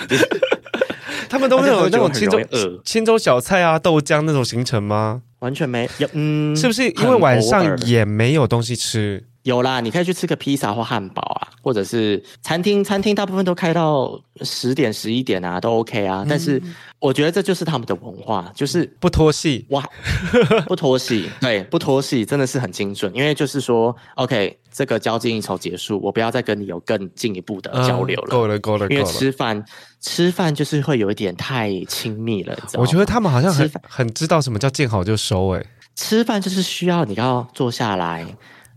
[1.31, 2.39] 他们都没有那种 青州
[2.85, 5.23] 青州小菜啊、豆浆那种行程吗？
[5.39, 6.09] 完全没有。
[6.13, 9.25] 嗯，是不是因为晚上也没有东西吃？
[9.47, 16.27] 有啦，你可以去吃个披萨或汉堡啊，或者是餐厅，餐厅大部分都开到十点十一点啊，都 OK 啊。
[16.29, 16.61] 但是
[16.99, 19.89] 我觉得这就是他们的文化，就是不拖戏哇，
[20.67, 23.15] 不拖戏，对，不拖戏真的是很精准。
[23.15, 28.89] 因为就是说，OK，这个交际应酬结束，我不要再跟你有更进一步的交流了，够了，够了，够了。
[28.89, 29.65] 因为吃饭，
[30.01, 32.59] 吃饭就是会有一点太亲密了？
[32.75, 38.27] 我觉得他们好像很很知道什么叫见好就收，哎，吃饭就是需要你要坐下来，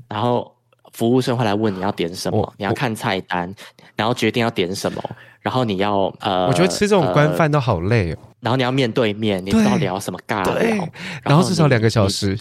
[0.07, 0.53] 然后。
[0.99, 3.55] 服务生会来问你要点什么，你要看菜单，
[3.95, 5.01] 然后决定要点什么，
[5.39, 8.17] 然后你要呃，我觉得吃这种官饭都好累哦。
[8.41, 10.53] 然后你要面对面，你不知道聊什么尬聊？
[10.55, 10.87] 然后，
[11.23, 12.37] 然后至少两个小时。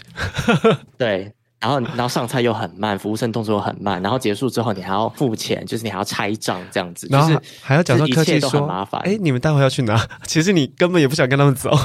[0.99, 1.31] 对。
[1.59, 4.01] 然后，然后上菜又很慢，服务生动作又很慢。
[4.01, 9.01] 然后结束之后，你还要付钱，就是你还要拆账这样子，然后就是还要假装客气说很麻烦。
[9.01, 10.07] 哎，你们待会要去哪？
[10.25, 11.69] 其实你根本也不想跟他们走。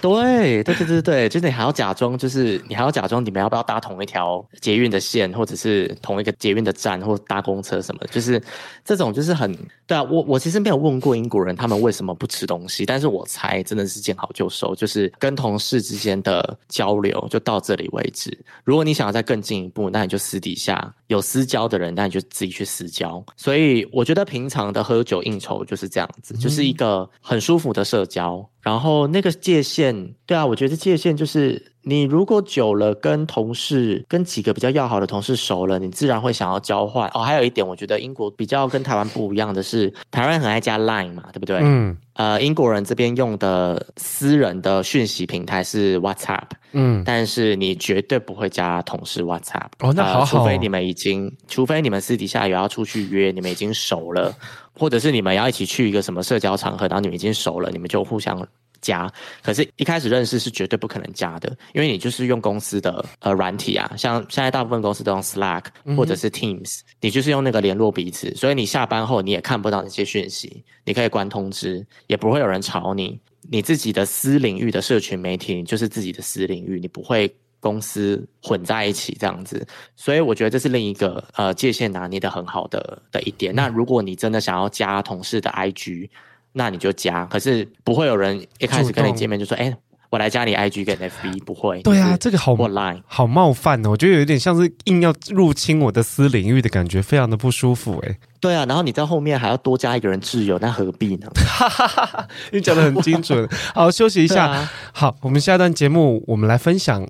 [0.00, 8.40] 对对对对对，就是你还要假装，就是你还要假装你们要不要搭同一条捷运的线，或者是同一个捷运的站，或搭公车什么的，就是
[8.84, 9.52] 这种就是很
[9.86, 10.02] 对啊。
[10.02, 18.17] 我我其实没有问过英国人他们为什么不吃东西，但是我猜真的是见好就收，就是跟同事之间的交流就到这里为止。
[18.64, 23.22] 如果你想要再更进一步，那你就私底下有私交的人，那你就自己去私交。
[23.36, 28.48] 所以我觉得平常的喝酒应酬就是这样子，就是一个很舒服的社交。
[28.60, 31.72] 然后那个界限，对啊，我觉得界限就是。
[31.82, 37.20] 你如果久了跟同事、跟几个比较要好的同事熟了，你自然会想要交换哦。
[37.20, 41.60] 还有一点，我觉得英国比较跟台湾不一样的是，台湾很爱加 Line 嘛，对不对？
[41.62, 41.96] 嗯。
[42.12, 49.92] 呃，英国人这边用的私人的讯息平台是 WhatsApp，嗯，但是你绝对不会加同事 WhatsApp 哦。
[49.94, 54.36] 那好好，除非你们已经，除非你们私底下有要出去约，你们已经熟了，
[54.74, 58.46] 或者是你们要一起去一个什么社交场合，然后你们已经熟了，你们就互相。
[58.80, 65.64] 加，可是一开始认识是绝对不可能加的，因为你就是用公司的呃软体啊，像现在大部分公司都用 Slack
[65.96, 73.18] 或者是 Teams，嗯，你就是用那个联络彼此，所以你下班后你也看不到那些讯息，你可以关通知，也不会有人吵你，
[73.50, 79.66] 你自己的私领域的社群媒体就是自己的私领域，你不会公司混在一起这样子，
[79.96, 83.54] 所以我觉得这是另一个呃界限拿捏的很好的的一点。
[83.54, 86.08] 那如果你真的想要加同事的 IG。
[86.52, 89.76] 那你就加，可是不会有人一开始跟你见面就说：“哎、欸，
[90.08, 91.80] 我来加你 IG 跟 FB。”不会。
[91.82, 98.18] 对啊，这个好 line 好冒犯哦，我觉得有点像是硬要入侵我的私领域的感觉，非常的不舒服哎。
[98.40, 101.28] 对啊，然后你在后面还要多加一个人挚友，那何必呢？
[102.50, 103.46] 你讲的很精准。
[103.74, 104.46] 好，休息一下。
[104.50, 107.06] 啊、好，我们下一段节目，我们来分享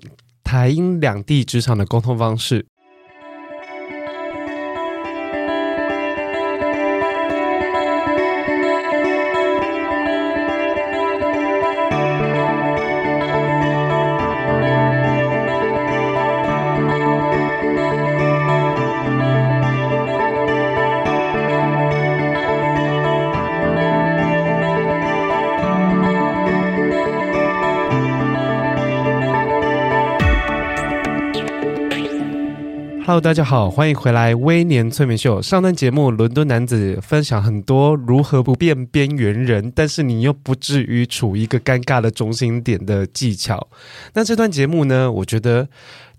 [0.49, 2.65] 台英两地职场的沟通方式。
[33.09, 35.39] Hello，大家好，欢迎回来《微年催眠秀》。
[35.41, 43.67] 上段节目，伦敦男子分享很多如何不变边缘人，但是你又不至于处一个尴尬的中心点的技巧。
[44.13, 45.67] 那这段节目呢，我觉得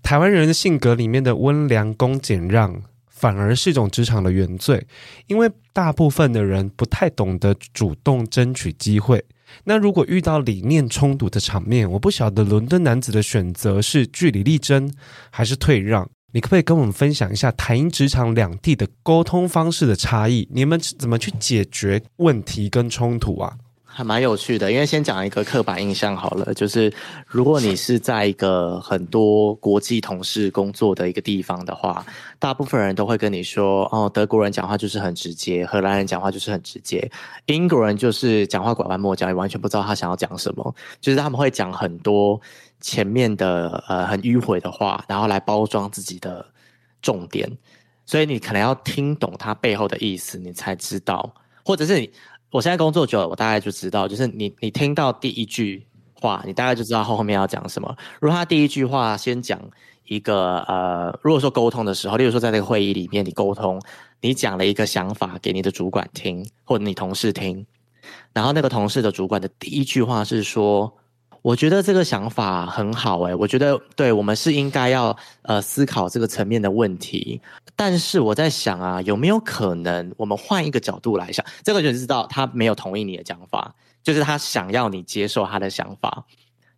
[0.03, 4.85] 台湾人的性格里面的温良恭俭让，反而是一种职场的原罪，
[5.27, 9.23] 因为大部分的人不太懂得主动争取机会。
[9.63, 14.91] 那如果遇到理念冲突的场面，我不晓得伦敦男子的选择是据理力争，
[15.29, 16.09] 还是退让。
[16.33, 20.47] 你可不可以跟我们分享一下台英职场两地的沟通方式的差异？
[20.51, 23.57] 你们怎么去解决问题跟冲突啊？
[23.93, 26.91] 还蛮有趣的，因为先讲一个刻板印象好了，就是
[27.27, 32.05] 如果你是在一个很多国际同事工作的一个地方的话，
[32.39, 37.11] 大部分人都会跟你说，哦，德国人讲话就是很直接，荷兰人讲话就是很直接，
[37.45, 42.39] 英国人就是讲话拐弯抹角，也完全不知道他想要讲什么，就是他们会讲很多。
[42.83, 46.43] 前面的呃很迂回的话，然后来包装自己的
[46.99, 47.47] 重点，
[48.07, 51.31] 所以你可能要听懂他背后的意思，你才知道，
[51.63, 52.11] 或者是你
[52.51, 57.95] 我现在工作久了，我大概就知道，就是你你听到第一句话，你大概就知道后后面要讲什么。
[58.19, 59.59] 如果他第一句话先讲
[60.05, 63.81] 一个呃，如果说沟通的时候，例如说在这个会议里面你沟通，
[64.19, 67.65] 你讲了一个想法给你的主管听，或者你同事听，
[68.33, 70.93] 然后那个同事的主管的第一句话是说。
[71.41, 77.41] 我觉得这个想法很好诶，我觉得对，我们是应该要呃思考这个层面的问题。
[77.75, 81.43] 但是我在想啊，有没有可能我们换一个角度来想？
[81.63, 83.73] 这个就知道他没有同意你的讲法，
[84.03, 86.23] 就是他想要你接受他的想法，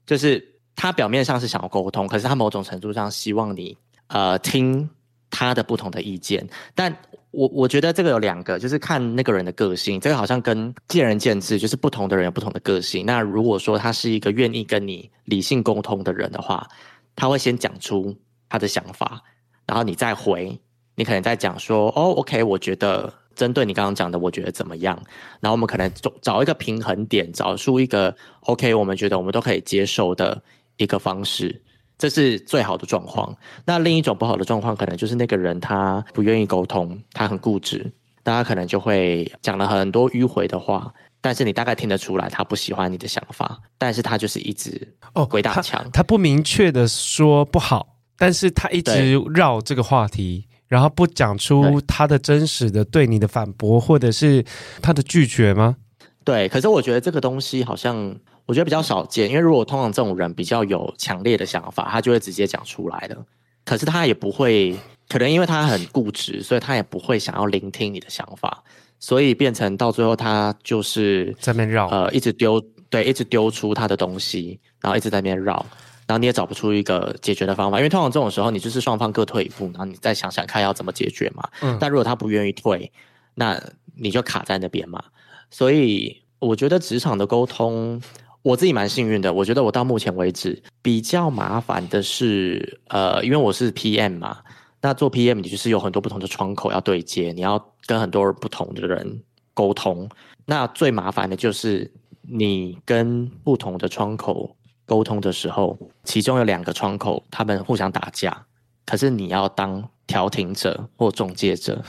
[0.05, 4.89] 就是他表面上是想要沟通，可是他某种程度上希望你呃听
[5.33, 6.95] 他的不同的意见，但。
[7.33, 13.03] 我我觉得这个有两个，就是看那个人的个性，这个好像跟见仁见智，就是不同的人有不同的个性。
[13.07, 16.69] 那如果说他是一个愿意跟你理性沟通的人的话，
[17.15, 18.15] 他会先讲出
[18.47, 19.19] 他的想法，
[19.65, 20.55] 然后你再回，
[20.93, 24.95] 你可能再讲说，哦，OK，我觉得针对你刚刚讲的，我觉得怎么样？
[25.39, 30.39] 然后我们可能找找一个平衡点，找出一个 OK，我们觉得我们都可以接受的
[30.77, 31.59] 一个方式。
[32.03, 33.33] 这是最好的状况。
[33.63, 37.89] 那另一种不好的状况，可能就是那个人他不愿意沟通，他很固执，
[38.23, 54.43] 大家可能就会讲了很多迂回的话，但是你大概听得出来，他不喜欢你的想法，但是他就是一直哦鬼打墙，他不明确的说不好，但是他一直绕这个话题，然后不讲出他的真实的对你的反驳，或者是
[54.81, 55.77] 他的拒绝吗？
[56.25, 58.13] 对，可是我觉得这个东西好像。
[58.45, 63.17] 我觉得比较少见，因为如果通常这种人比较有强烈的想法，他就会直接讲出来的。
[63.63, 64.77] 可是他也不会，
[65.07, 68.61] 可能因为他很固执，所以他也不会想要聆听你的想法，
[68.99, 75.65] 所以变成到最后他就是在那边绕，呃，一直丢，对，一直丢出他的东西，然后一直在那边绕，
[76.05, 81.47] 然后你也找不出一个解决的方法，因为通常这种时候你就是双方各退一步，然后你再想想看要怎么解决嘛。
[81.61, 81.77] 嗯。
[81.79, 82.91] 但如果他不愿意退，
[83.35, 83.57] 那
[83.95, 85.01] 你就卡在那边嘛。
[85.49, 88.01] 所以我觉得职场的沟通。
[88.43, 94.39] 我自己蛮幸运的，我觉得我到目前为止比较麻烦的是，呃，因为我是 PM 嘛，
[94.81, 99.23] 那做 PM 你就是有很多不同的窗口要对接，你要跟很多不同的人
[99.53, 100.09] 沟通。
[100.45, 101.89] 那最麻烦的就是
[102.21, 104.53] 你跟不同的窗口
[104.85, 108.45] 沟通的时候，其中有两个窗口他们互相打架，
[108.85, 111.81] 可是你要当调停者或中介者，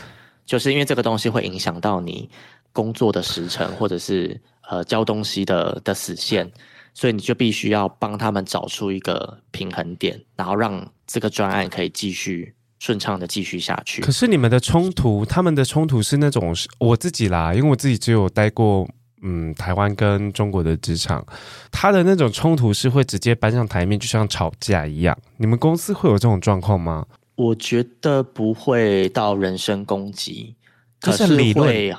[0.46, 2.30] 就是因为这个东西会影响到你
[2.72, 4.40] 工作的时程或者是。
[4.70, 6.50] 呃，交东西的的死线，
[6.94, 14.00] 所以你就必须要帮他们找出一个平衡点，然后让这个专案可以继续顺畅的继续下去。
[14.00, 18.88] 可是你们的冲突，他们的冲突是那种我自己啦，因为我自己只有待过
[19.22, 21.22] 嗯台湾跟中国的职场，
[21.70, 25.14] 他的那种冲突是会直接搬上台面，就像吵架一样。
[25.36, 27.06] 你们公司会有这种状况吗？
[27.36, 30.54] 我觉得不会到人身攻击，
[31.00, 31.94] 可是会。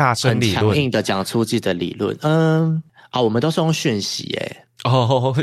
[0.00, 2.16] 大声理论，很强硬的讲出自己的理论。
[2.22, 5.36] 嗯，啊，我们都是用讯息，哎，哦，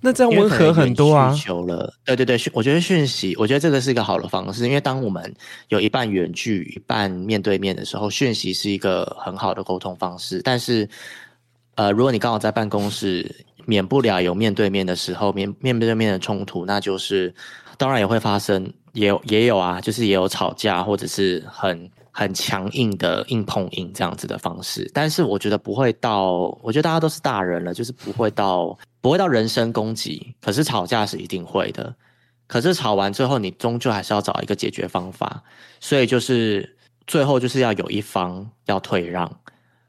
[0.00, 1.34] 那这样温和很多啊。
[1.34, 5.34] 需求了，对对对，我觉得讯息，我觉得这个是一个好的方式，因为当我们
[5.68, 10.40] 有一半远距，一半面对面的时候，讯息是一个很好的沟通方式。
[10.42, 10.88] 但是，
[11.74, 17.34] 呃，如果你刚好在办公室，免不了有面对面的时候，面面对面的冲突，那就是
[17.76, 21.90] 当然也会发生，也有也有啊，就是也有吵架，或者是很。
[22.18, 31.94] 很强硬的硬碰硬这样子的方式，但是我觉得不会到，我觉得大家都是大人了，就是不会到不会到人身攻击，可是吵架是一定会的。
[32.48, 35.44] 可是吵完之后，你终究还是要找一个解决方法，
[35.78, 39.30] 所以就是最后就是要有一方要退让，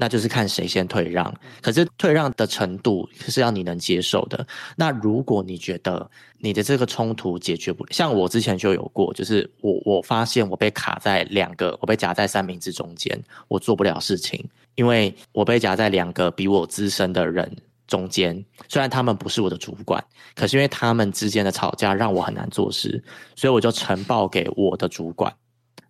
[0.02, 1.32] 那就是看谁先退让。
[1.62, 4.48] 可是退让的程度是要你能接受的。
[4.78, 14.42] 那如果你觉得你的这个冲突解决不，像我之前就有过，就是我我发现我被卡在两个，我被夹在三明治中间，我做不了事情，
[14.76, 17.54] 因为我被夹在两个比我资深的人
[17.86, 18.42] 中间。
[18.70, 20.02] 虽然他们不是我的主管，
[20.34, 23.04] 可是因为他们之间的吵架让我很难做事，
[23.36, 25.34] 所以我就呈报给我的主管。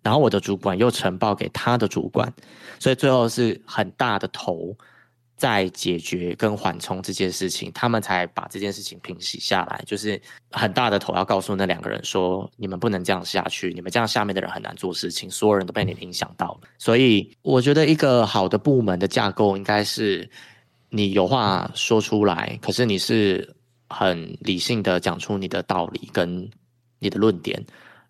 [0.10, 2.34] 然后我的主管又呈报给他的主管，
[2.80, 4.76] 所以最后是很大的头
[5.36, 9.84] 在解决跟缓冲这件事情，他们才把这件事情平息下来。
[9.86, 16.62] 就是很大的头要告诉那两个人说：你们不能这样下去，你们这样下面的人很难做事情，所有人都被你影响到了。
[16.80, 20.28] 所以我觉得一个好的部门的架构应该是
[20.90, 23.56] 你有话说出来，可是你是
[23.90, 26.50] 很理性的讲出你的道理跟
[26.98, 27.64] 你的论点，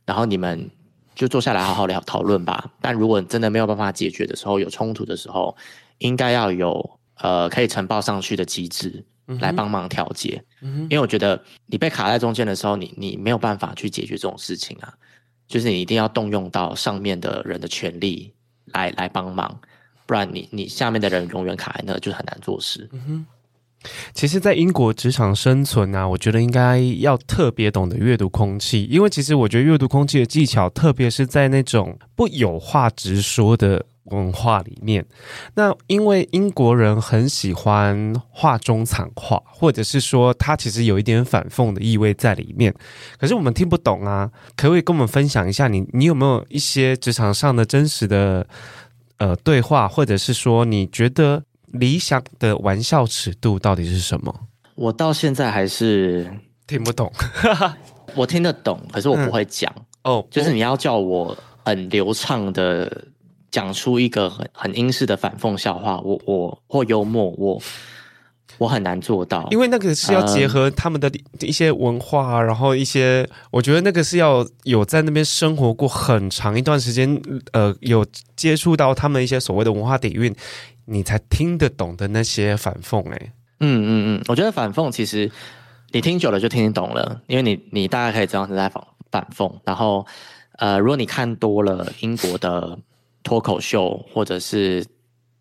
[0.06, 0.72] 然后你们。
[1.20, 2.72] 就坐下来好好聊讨论吧。
[2.80, 5.54] 但如果真的没有办法解决的时候，有冲突的时候，
[5.98, 9.04] 应该要有呃可以呈报上去的机制
[9.42, 10.42] 来帮忙调解。
[10.62, 10.84] 嗯。
[10.84, 14.94] 因为我觉得你被卡在中间的时候，你你没有办法去解决这种事情啊。
[15.46, 18.34] 就是你一定要动用到上面的人的权利
[18.68, 19.60] 来来帮忙，
[20.06, 22.88] 不然你你下面的人永远卡在那，就很难做事。
[22.94, 23.26] 嗯哼。
[24.14, 35.06] 其实，在英国职场生存啊，我觉得应该要特别懂得阅读空气，因为其实我觉得阅读空气的技巧，特别是在那种不有话直说的文化里面。
[35.56, 42.74] 那因为英国人很喜欢话中藏话，或者是说他其实有一点反讽的意味在里面，
[43.18, 44.30] 可是我们听不懂啊。
[44.58, 48.46] 可不可以跟我们分享一下你，你你有没有一些职场上的真实的
[49.20, 51.44] 呃对话，或者是说你觉得？
[51.72, 54.34] 理想的玩笑尺度到底是什么？
[54.76, 56.32] 我到现在还是
[56.66, 57.12] 听不懂。
[58.16, 59.72] 我听得懂，可是我不会讲。
[60.04, 63.06] 哦、嗯，就是你要叫我很流畅的
[63.52, 67.62] 讲出一个很很英式的反讽笑话，我我或幽默，我
[68.58, 69.48] 我很难做到。
[69.52, 71.12] 因为那个是要结合他们的
[71.42, 78.06] 一些文化，嗯、然后一些我觉得那个是要有在那边生活过很长一段时间，呃，有
[78.36, 80.34] 接触到他们一些所谓的文化底蕴。
[80.90, 85.32] 你才听得懂的那些反讽，哎，嗯嗯嗯，我觉得反讽其实
[85.92, 89.54] 你听久了就听得懂了，因为你你大概可以知道是在反反讽。
[89.64, 90.06] 然后，
[90.58, 92.78] 呃，如果你看多了英国的
[93.24, 94.86] 脱口秀，或者是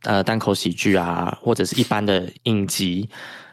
[0.02, 3.08] 呃单口喜剧啊，或者是一般的影集，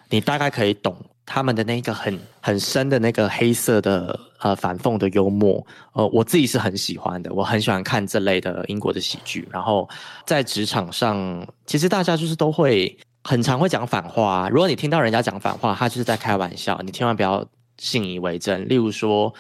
[0.10, 0.96] 你大概可以懂。
[1.26, 9.48] 他们的那个很很深的那个黑色的呃反讽的幽默，呃，我自己是很喜欢的，我很喜欢看这类的英国的喜剧。
[9.52, 9.90] 然后
[10.26, 14.48] 在职场上，其实大家就是都会很常会讲反话。
[14.50, 17.44] 如果你听到人家讲反话，他就是在开玩笑，你千万不要
[17.78, 18.68] 信以为真。
[18.70, 19.34] 例如说，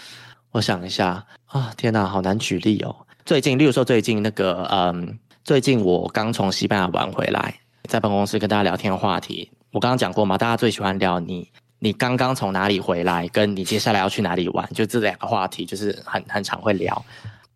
[0.52, 2.96] 我想一下啊，天哪，好难举例哦。
[3.26, 11.48] 最近，例如说最近那个，嗯，最近我刚从西班牙玩回来，在办公室跟大家聊天话题，我刚刚讲过嘛，大家最喜欢聊你。
[11.86, 13.28] 你刚刚从哪里回来？
[13.28, 14.68] 跟你接下来要去哪里玩？
[14.74, 17.06] 就这两个话题，就是很很常会聊。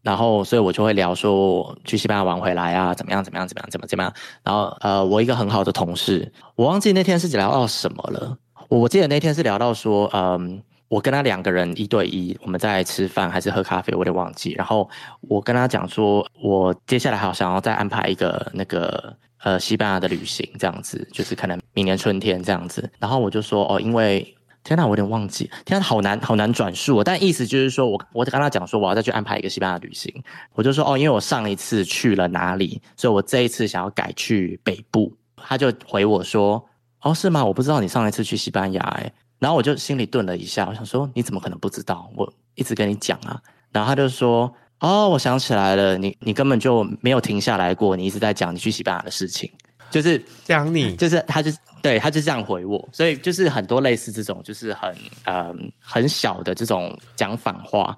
[0.04, 3.24] 然后，所以我就会聊说去西班牙玩回来啊，怎么样？
[3.24, 3.48] 怎么样？
[3.48, 3.70] 怎么样？
[3.72, 4.14] 怎么怎么样？
[4.44, 8.38] 然后，呃，我一个很好的同事，我忘记那天是聊到什么了。
[8.68, 14.52] 我记得那天是聊到说，嗯，我跟他两个人一对一，我们在吃饭还是喝咖啡，我有点忘记。
[14.52, 14.88] 然后
[15.22, 19.12] 我跟他讲说，我接下来好想要再安排一个那个。
[19.44, 22.90] 呃，西班牙的旅行这样子，就是可能明年春天这样子。
[23.00, 24.36] 然后我就说，哦，因为
[24.66, 27.02] 天哪，我有点忘记，天哪，好难好难转述。
[27.02, 30.14] 但意思就是说我我跟他讲说，我要再去安排一个西班牙旅行。
[30.54, 35.16] 我就说，哦，因为我上一次去了哪里，所以我这一次想要改去北部。
[35.38, 36.62] 他就回我说，
[37.02, 37.46] 哦，是吗？
[37.46, 39.14] 我不知道你上一次去西班牙，诶。
[39.40, 42.12] 然后我就心里顿了一下，我想说，你怎么可能不知道？
[42.14, 43.42] 我一直跟你讲啊。
[43.72, 44.54] 然后他就说。
[44.80, 49.52] 哦，我想起来了，你你根本就没有停下来过，你一直在讲你去西班牙的事情，
[49.92, 51.52] 就是讲你，就是他就
[51.82, 57.96] 对，他就这样回我，所以就是很多类似这种，就是很嗯很小的这种讲反话，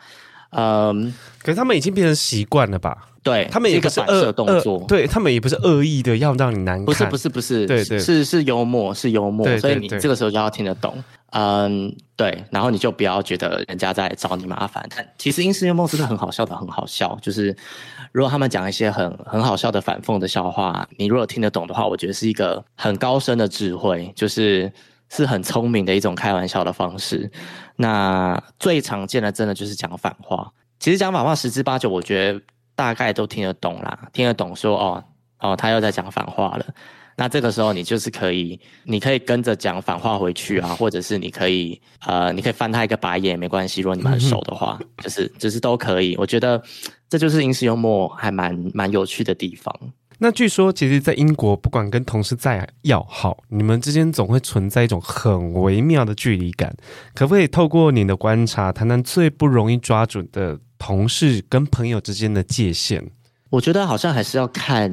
[0.51, 3.09] 嗯，可是他们已经变成习惯了吧？
[3.23, 11.03] 对，他们也不是恶动作，对他们也不是恶意的要让你难看，不是不是不是，对对，是是幽默是幽默，所以你这个时候就要听得懂。
[11.33, 14.85] 嗯，对，然后你就不要觉得人家在找你麻烦。
[14.93, 17.17] 但其实英式幽默真的很好笑的，很好笑。
[17.21, 17.55] 就是
[18.11, 24.69] 如果他们讲一些很很好笑的反讽的笑话，你如果听得懂的话，我觉得是一个很高深的智慧，就是
[25.11, 27.29] 是很聪明的一种开玩笑的方式。
[27.75, 30.51] 那最常见的真的就是讲反话。
[30.79, 32.41] 其实讲反话十之八九，我觉得
[32.75, 35.03] 大概都听得懂啦，听得懂说哦
[35.39, 36.65] 哦，他又在讲反话了。
[37.17, 43.81] 那这个时候，你就是可以，你可以跟着讲反话回去啊，或者是你可以，呃，你可以翻他一个白眼，没关系。
[43.81, 46.15] 如果你们很熟的话，就是就是都可以。
[46.17, 46.59] 我觉得
[47.09, 49.75] 这就是英式幽默还蛮蛮有趣的地方。
[50.23, 56.77] 那据说，其实，在英国，不管跟同事再要好，你们之间总会存在一种很微妙的距离感。
[57.15, 63.03] 可不可以透过你的观察，谈谈最不容易抓准的同事跟朋友之间的界限？
[63.49, 64.91] 我觉得好像还是要看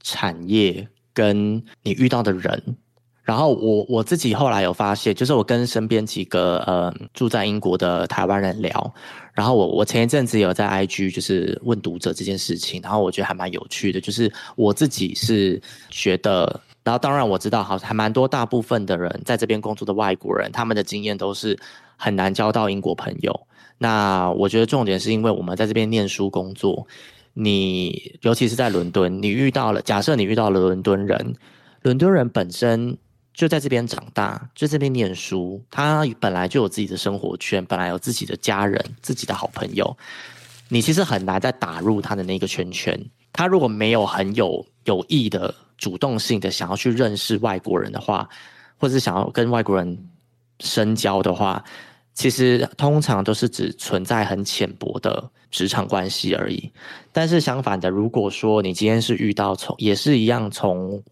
[0.00, 2.76] 产业跟你遇到的人。
[3.26, 8.94] 然后我我自己后来有发现，就是我跟身边几个呃住在英国的台湾人聊，
[9.32, 15.60] 然后我我前一阵子有在 IG 就是问读者这件事情，然后我觉得还蛮有趣的，就是我自己是
[15.90, 21.58] 觉得，然后当然我知道好还蛮多大部分的人在这边工作的外国人，他们的经验都是
[21.96, 23.48] 很难交到英国朋友。
[23.78, 26.86] 那我觉得重点是因为我们在这边念书工作，
[27.34, 31.34] 你尤其是在伦敦，你遇到了假设你遇到了伦敦人，
[31.82, 32.96] 伦敦人本身。
[33.36, 39.94] 就在这边长大，就这边念书，他本来就有自己的生活圈，本来有自己的家人、自己的好朋友。
[40.70, 42.98] 你其实很难再打入他的那个圈圈。
[43.34, 48.26] 他如果没有很有有意的、主动性的想要去认识外国人的话，
[48.78, 50.08] 或者是想要跟外国人
[50.60, 51.62] 深交的话，
[52.14, 56.72] 其实通常都是只存在很浅薄的职场关系而已。
[57.12, 61.02] 但是相反的，如果说你今天是遇到从也是一样从。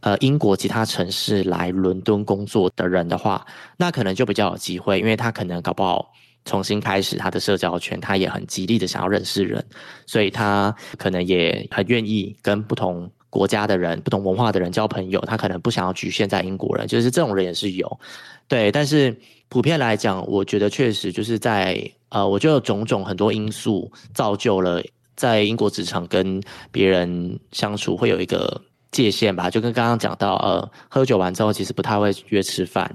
[0.00, 3.44] 呃，英国其他城市来伦敦工作的人的话，
[3.76, 6.12] 那可能就比较有机会，因为他可能搞不好
[6.44, 9.64] 重新开始他的社交圈，他也很极力的想要认识人，
[10.06, 15.20] 所以他可能也很愿意跟不同国家的人、不同文化的人交朋友。
[15.22, 18.00] 他可能不想要局限在英国人，就是这种人也是有，
[18.46, 18.70] 对。
[18.70, 19.14] 但是
[19.48, 24.80] 普遍来讲，我觉得确实就是在呃，我觉得种种很多因素造就了
[25.16, 26.40] 在英国职场跟
[26.70, 28.62] 别人相处会有一个。
[28.90, 32.90] 界限吧，就跟刚刚讲到，呃，喝酒完之后其实不太会约吃饭，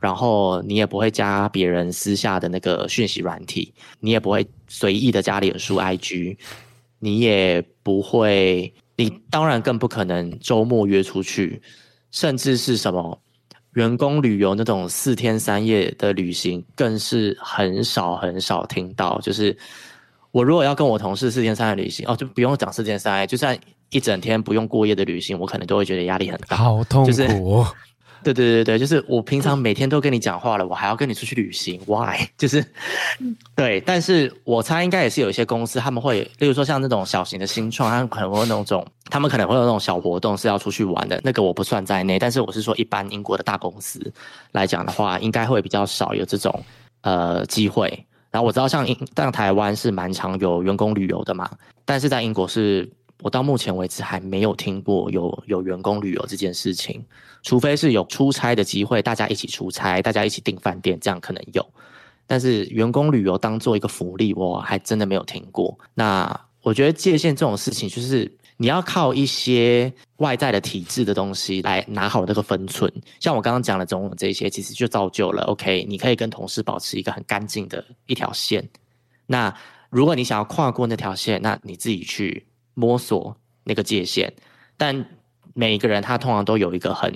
[0.00, 6.36] 然后你也不会加别人私下的那个讯息软体，你也不会随意的加脸书 IG，
[6.98, 11.62] 你也不会，你当然更不可能周末约出去，
[12.10, 13.20] 甚至是什么
[13.74, 19.20] 员工旅游那种四天三夜的旅行，更是很少很少听到。
[19.20, 19.56] 就是
[20.32, 23.56] 我如果要跟我同事四天三夜旅行，哦，就不用讲四天三夜，就算。
[23.90, 27.10] 一整天不用过夜的旅行，我可能都会觉得压力很大，好痛苦。
[27.10, 27.26] 就是，
[28.24, 32.18] 对对对对，就是我平常每天都跟你讲话了，我还要跟你出去旅行，why？
[32.36, 32.64] 就是，
[33.54, 33.80] 对。
[33.82, 42.18] 但是我猜应该也是有一些公司，他们会，例如说像那种小型的新创，他们可能会有那种，他们可能会有那种小活动是要出去玩的，那个我不算在内。
[42.18, 44.12] 但是我是说，一般英国的大公司
[44.50, 46.64] 来讲的话，应该会比较少有这种
[47.02, 47.86] 呃机会。
[48.32, 51.48] 然后我知道像英，像台湾是蛮常有员工旅游的嘛，
[51.84, 52.90] 但是在英国是。
[53.22, 57.02] 我到目前为止还没有听过有有员工旅游这件事情，
[57.42, 61.66] 除非是有出差的机会，大家一起出差，大家一起订饭店，这样可能有。
[62.26, 65.76] 但是员工旅游当做一个福利，我还真的没有听过。
[65.94, 72.92] 那我觉得界限这种事情，就是你要靠一些外在的体制的东西来拿好那个分寸。
[73.18, 78.68] 像我刚刚讲的种种这些，其实就造就了 OK，你可以跟同事保持一个很干净的一条线。
[79.26, 79.56] 那
[79.88, 82.44] 如果你想要跨过那条线，那你自己去。
[82.76, 84.32] 摸索那个界限，
[84.76, 85.04] 但
[85.54, 87.12] 每一个人他通常都有一个很，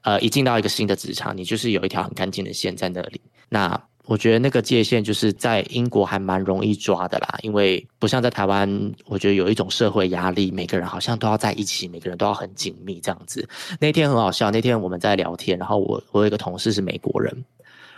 [0.00, 3.20] 呃，一进到一个新的职场，你就是有一条很干净的线在那里。
[3.50, 13.46] 那我觉得那个界限就是在英国还蛮容易抓的啦，因为不像在台湾，我觉得有一种社会压力，每个人好像都要在一起，每个人都要很紧密这样子。
[13.78, 17.44] 那天很好笑，那天我们在聊天，然后我我有一个同事是美国人，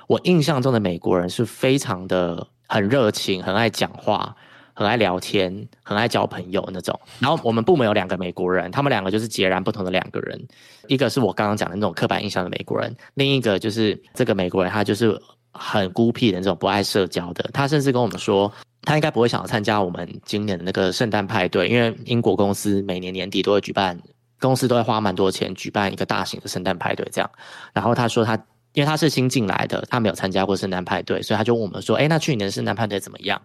[0.09, 4.37] 我印象中的美国人是非常的很热情，很爱讲话。
[4.75, 6.99] 很爱聊天，很爱交朋友那种。
[7.21, 10.41] 然后我们部门有两个美国人，他们两个就是截然不同的两个人。
[10.89, 15.19] 一个是我刚刚讲的那种刻板印象的美国人，另一个就是这个美国人，他就是
[15.53, 17.49] 很孤僻的那种，不爱社交的。
[17.53, 18.53] 他甚至跟我们说，
[18.83, 23.99] 他应该不会想要参加我们今年的那个圣诞派对，因为英国公司每年年底都会举办，
[24.41, 27.31] 公司都会花蛮多钱举办一个大型的圣诞派对这样。
[27.73, 28.35] 然后他说他，
[28.73, 33.41] 因为他是新进来的，他没有参加过圣诞派对，所以他就问我们说，哎，那去年的圣诞派对怎么样？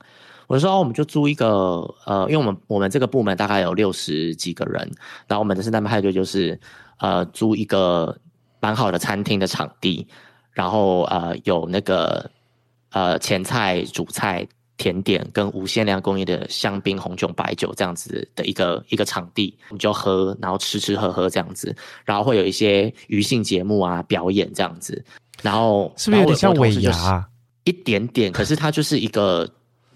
[0.50, 1.46] 我就说哦，我们就租一个
[2.08, 4.82] 呃，因为我们我们这个部门大概有六十几个人，
[5.28, 6.60] 然后我们的圣诞派对就是
[6.98, 8.18] 呃租一个
[8.60, 10.08] 蛮好的餐厅的场地，
[10.52, 12.32] 然后呃有那个
[12.90, 14.44] 呃前菜、主菜、
[14.76, 25.06] 甜点跟无限量供应的香槟、红酒、白酒这样子的一个一个场地，我们就喝，然后吃吃喝喝这样子，然后会有一些余兴节目啊表演这样子，
[25.44, 27.24] 然后是不是有点像尾牙？
[27.66, 29.48] 一点点，可是它就是一个。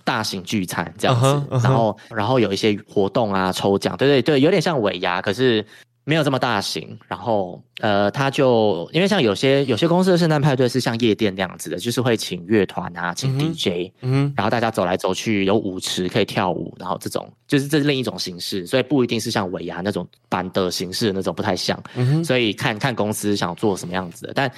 [0.04, 1.64] 大型聚餐这样子，uh huh, uh huh.
[1.64, 5.66] 然后然后有一些活动啊，抽奖，对对对，有点像尾牙，可是
[6.06, 21.82] 没有这么大型，然后呃，他就因为像有些有些公司的圣诞派对是像夜店那样子的，就是会请乐团啊，请 DJ，嗯，嗯，然后大家走来走去，有舞池可以跳舞，然后这种就是这是另一种形式，所以不一定是像尾牙那种版的形式的那种不太像，
[22.26, 24.52] 所以看看公司想做什么样子的，但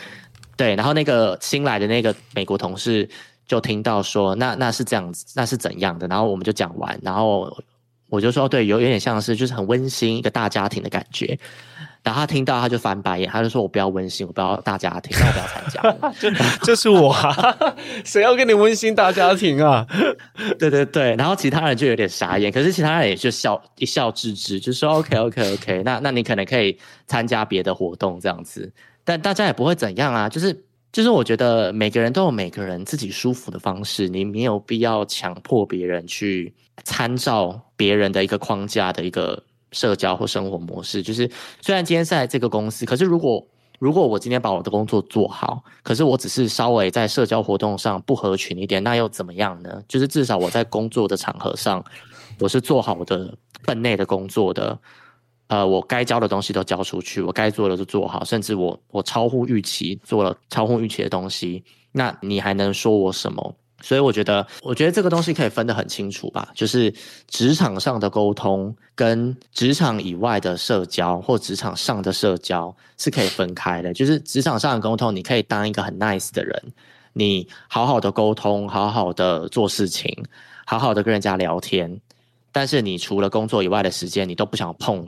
[0.57, 3.07] 对，然后那个新来的那个美国同事
[3.47, 7.55] 就听到说，那那是这样子，那是怎样的，然后我们就讲完，然后。
[8.07, 11.37] 我就说对，有有点像是就是很温馨一个大家庭的感觉，
[12.03, 16.11] 然后他听到他就翻白眼，他就说我不要温馨，我不要大家庭，我不要参加。
[16.19, 16.29] 就
[16.63, 17.57] 就是我啊，
[18.05, 19.85] 谁要跟你温馨大家庭啊？
[20.59, 26.77] 对对对，然后其他人就有点傻眼，可是其他人也就笑一笑置之，就说 OK OK OK，那那你可能可以
[27.07, 28.71] 参加别的活动这样子，
[29.03, 30.63] 但大家也不会怎样啊，就是
[30.95, 36.53] 就是我觉得每个人都有每个人自己舒服的方式，你没有必要强迫别人去。
[36.83, 39.41] 参照别人的一个框架的一个
[39.71, 41.29] 社交或生活模式，就是
[41.61, 43.45] 虽然今天在这个公司，可是如果
[43.79, 49.81] 如果我今天把我的工作做好，可是我只是稍微在社交活动上不合群一点，那又怎么样呢？
[49.87, 51.83] 就是至少我在工作的场合上，
[52.39, 53.33] 我是做好我的
[53.63, 54.77] 分内的工作的，
[55.47, 63.55] 呃，我该交的东西都交出去，我该做的都做好，甚至我我超乎预期做了超乎预期的东西，那你还能说我什么？
[63.81, 66.91] 所以我觉得，我觉得这个东西可以分得很清楚吧，就是
[67.27, 73.93] 职场上的沟通跟职场以外的社交或职场上的社交是可以分开的。
[73.93, 76.73] 就是职场上的沟通，你可以当一个很 nice 的人，
[77.13, 80.11] 你好好的沟通，好好的做事情，
[80.65, 82.01] 好好的跟人家聊天。
[82.51, 85.07] 但是你除了工作以外的时间，你都不想碰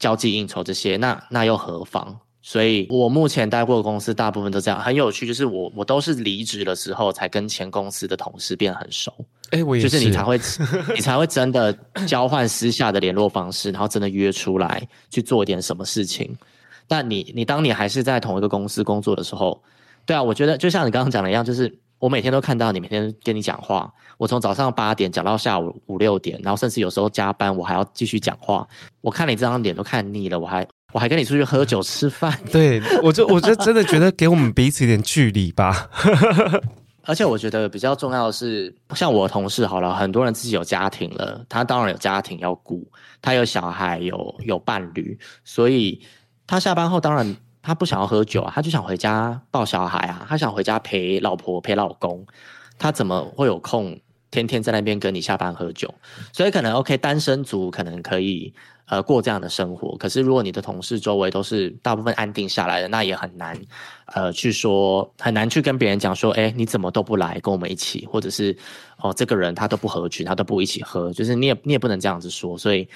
[0.00, 2.18] 交际应酬这些，那那又何妨？
[2.42, 5.26] 所以我目前待过的公司大部分都这样，很有趣。
[5.26, 9.12] 就是我我都是离职的时候才跟前公司的同事变得很熟。
[9.50, 9.90] 哎、欸，我也是。
[9.90, 10.40] 就是你才会
[10.96, 11.70] 你才会真的
[12.06, 16.34] 交换私下的联络方式，然后真的约出来去做一点什么事情。
[16.88, 19.62] 但你你当你还是在同一个公司工作的时候，
[20.06, 28.66] 对啊，我觉得就像你刚刚讲的一样，就是我每天都看到你，每天跟你讲话，我从早上八点讲到下午五六点，然后甚至有时候加班，我还要继续讲话。
[29.00, 30.66] 我看你这张脸都看腻了，我还。
[30.92, 35.88] 我还跟你出去喝酒吃饭，对，我就我就真的觉得给我们彼此一点距离吧。
[37.06, 42.84] 而且我觉得比较重要的是，像我的同事好了，很多人自己有家庭了，他当然有家庭要顾，
[43.22, 46.02] 他有小孩，有有伴侣，所以
[46.44, 47.36] 他下班后当然
[47.70, 52.26] 他不想要喝酒啊，他就想回家抱小孩啊，他想回家陪老婆陪老公，
[52.80, 53.96] 他怎么会有空
[54.28, 55.94] 天天在那边跟你下班喝酒？
[56.32, 58.52] 所以可能 OK，单身族可能可以。
[58.90, 63.56] 呃，过这样的生活，可是如果你的同事周围都是大部分安定下来的，那也很难，
[64.06, 68.56] 呃，去说很难去跟别人讲说，哎，你怎么都不来跟我们一起，或者是
[68.96, 72.58] 哦，这个人他都不合群，他都不一起喝，就是你也你也不能这样子说。
[72.58, 72.88] 所以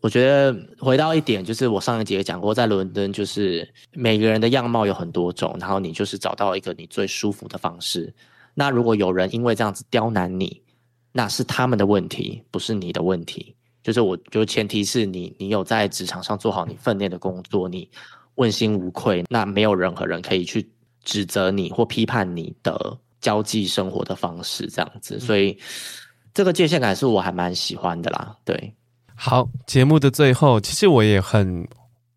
[0.00, 8.14] 我觉得回到一点，就是我上一节也讲过，在伦敦就是每个人的样貌有很多种，然后你就是找到一个你最舒服的方式。
[8.54, 10.62] 那如果有人因为这样子刁难你，
[11.12, 13.54] 那是他们的问题，不是你的问题。
[13.82, 17.88] 就是我觉得前提是你，你有在职场上做好你分内的工作，你
[18.34, 20.68] 问心无愧，那没有任何人可以去
[21.04, 25.18] 指责你或批判你的交际生活的方式，这样子。
[25.18, 25.58] 所以
[26.34, 28.36] 这个界限感是我还蛮喜欢的啦。
[28.44, 28.74] 对，
[29.20, 31.66] 好，节目的最后，其实我也很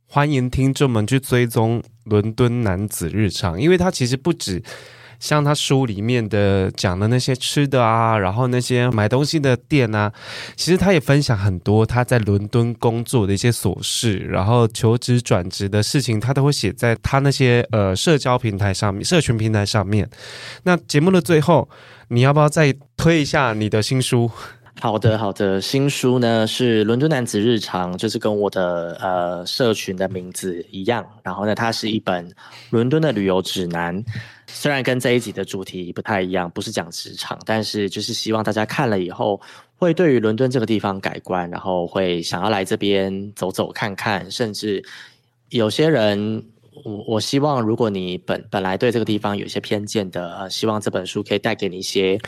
[0.05, 4.61] 欢迎听众们去追踪伦敦男子日常，因为他其实不止。
[5.19, 10.11] 像他书里面的讲的那些吃的啊，然后那些买东西的店啊，
[10.55, 20.07] 其实他也分享很多他在伦敦工作的一些琐事，然后求职转职的事情，他都会写在他那些呃社交平台上面、社群平台上面。
[20.63, 21.67] 那节目的最后，
[22.09, 24.29] 你要不要再推一下你的新书？
[24.79, 31.05] 好的，好的，新书呢是《伦敦男子日常》，就是跟我的呃社群的名字一样。
[31.21, 32.33] 然后呢，它是一本
[32.71, 34.03] 伦敦的旅游指南。
[34.47, 39.39] 虽然跟这一集的主题不太一样，不是讲职场，但是就是希望大家看了以后，
[39.77, 44.83] 会对于伦敦这个地方改观，然后会想要来这边走走看看，甚至
[45.49, 46.43] 有些人，
[46.83, 52.19] 我我希望如果你本本来对这个地方有些偏见的，呃，希望这本书可以带给你一些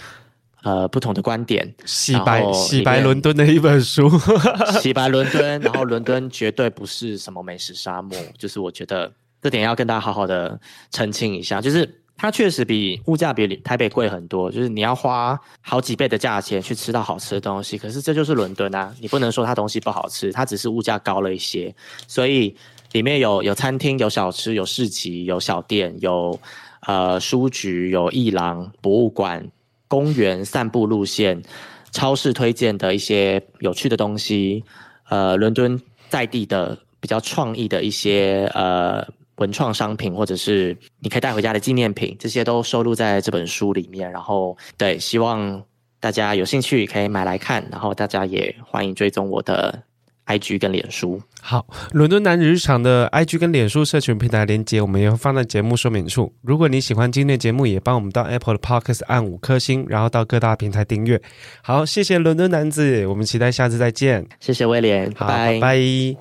[0.64, 4.09] 呃不同的观点，洗白洗白伦敦的一本书，
[4.82, 9.11] 洗白伦敦，然后伦敦绝对不是什么美食沙漠，就是我觉得
[9.41, 10.59] 这点要跟大家好好的
[10.89, 11.99] 澄清一下，就是。
[12.16, 17.76] 它确实比物价比台北贵很多，就是你要花好几倍的价钱去吃到好吃的东西。
[17.76, 21.76] 可是这就是伦敦啊，你不能说它东西不好吃，它只是物价高了一些。
[22.07, 22.55] 所以
[22.91, 26.39] 里面有有餐厅、有小吃、有市集、有小店、有
[26.82, 29.45] 呃书局、有艺廊、博物馆、
[29.94, 31.39] 公园、散步路线、
[31.91, 34.64] 超市推荐的一些有趣的东西，
[35.08, 35.80] 呃，伦敦
[36.10, 44.12] 在地的比较创意的一些呃文创商品，或者是你可以带回家的纪念品，这些都收录在这本书里面。
[44.12, 45.64] 然后，对，希望
[46.00, 49.84] 大家有兴趣可以买来看，然后大家也欢迎追踪我的
[50.28, 51.21] IG 跟脸书。
[51.41, 56.34] 好，伦敦男日常的 IG 跟脸书社群平台连接，我们也会放在节目说明处。
[56.41, 61.21] 如果你喜欢今天的节目，也帮我们到 Apple 的 Podcast 按五颗星，然后到各大平台订阅。
[61.61, 64.26] 好，谢谢伦敦男子，我们期待下次再见。
[64.39, 65.59] 谢谢威廉，好，拜拜。
[65.59, 66.17] 拜拜。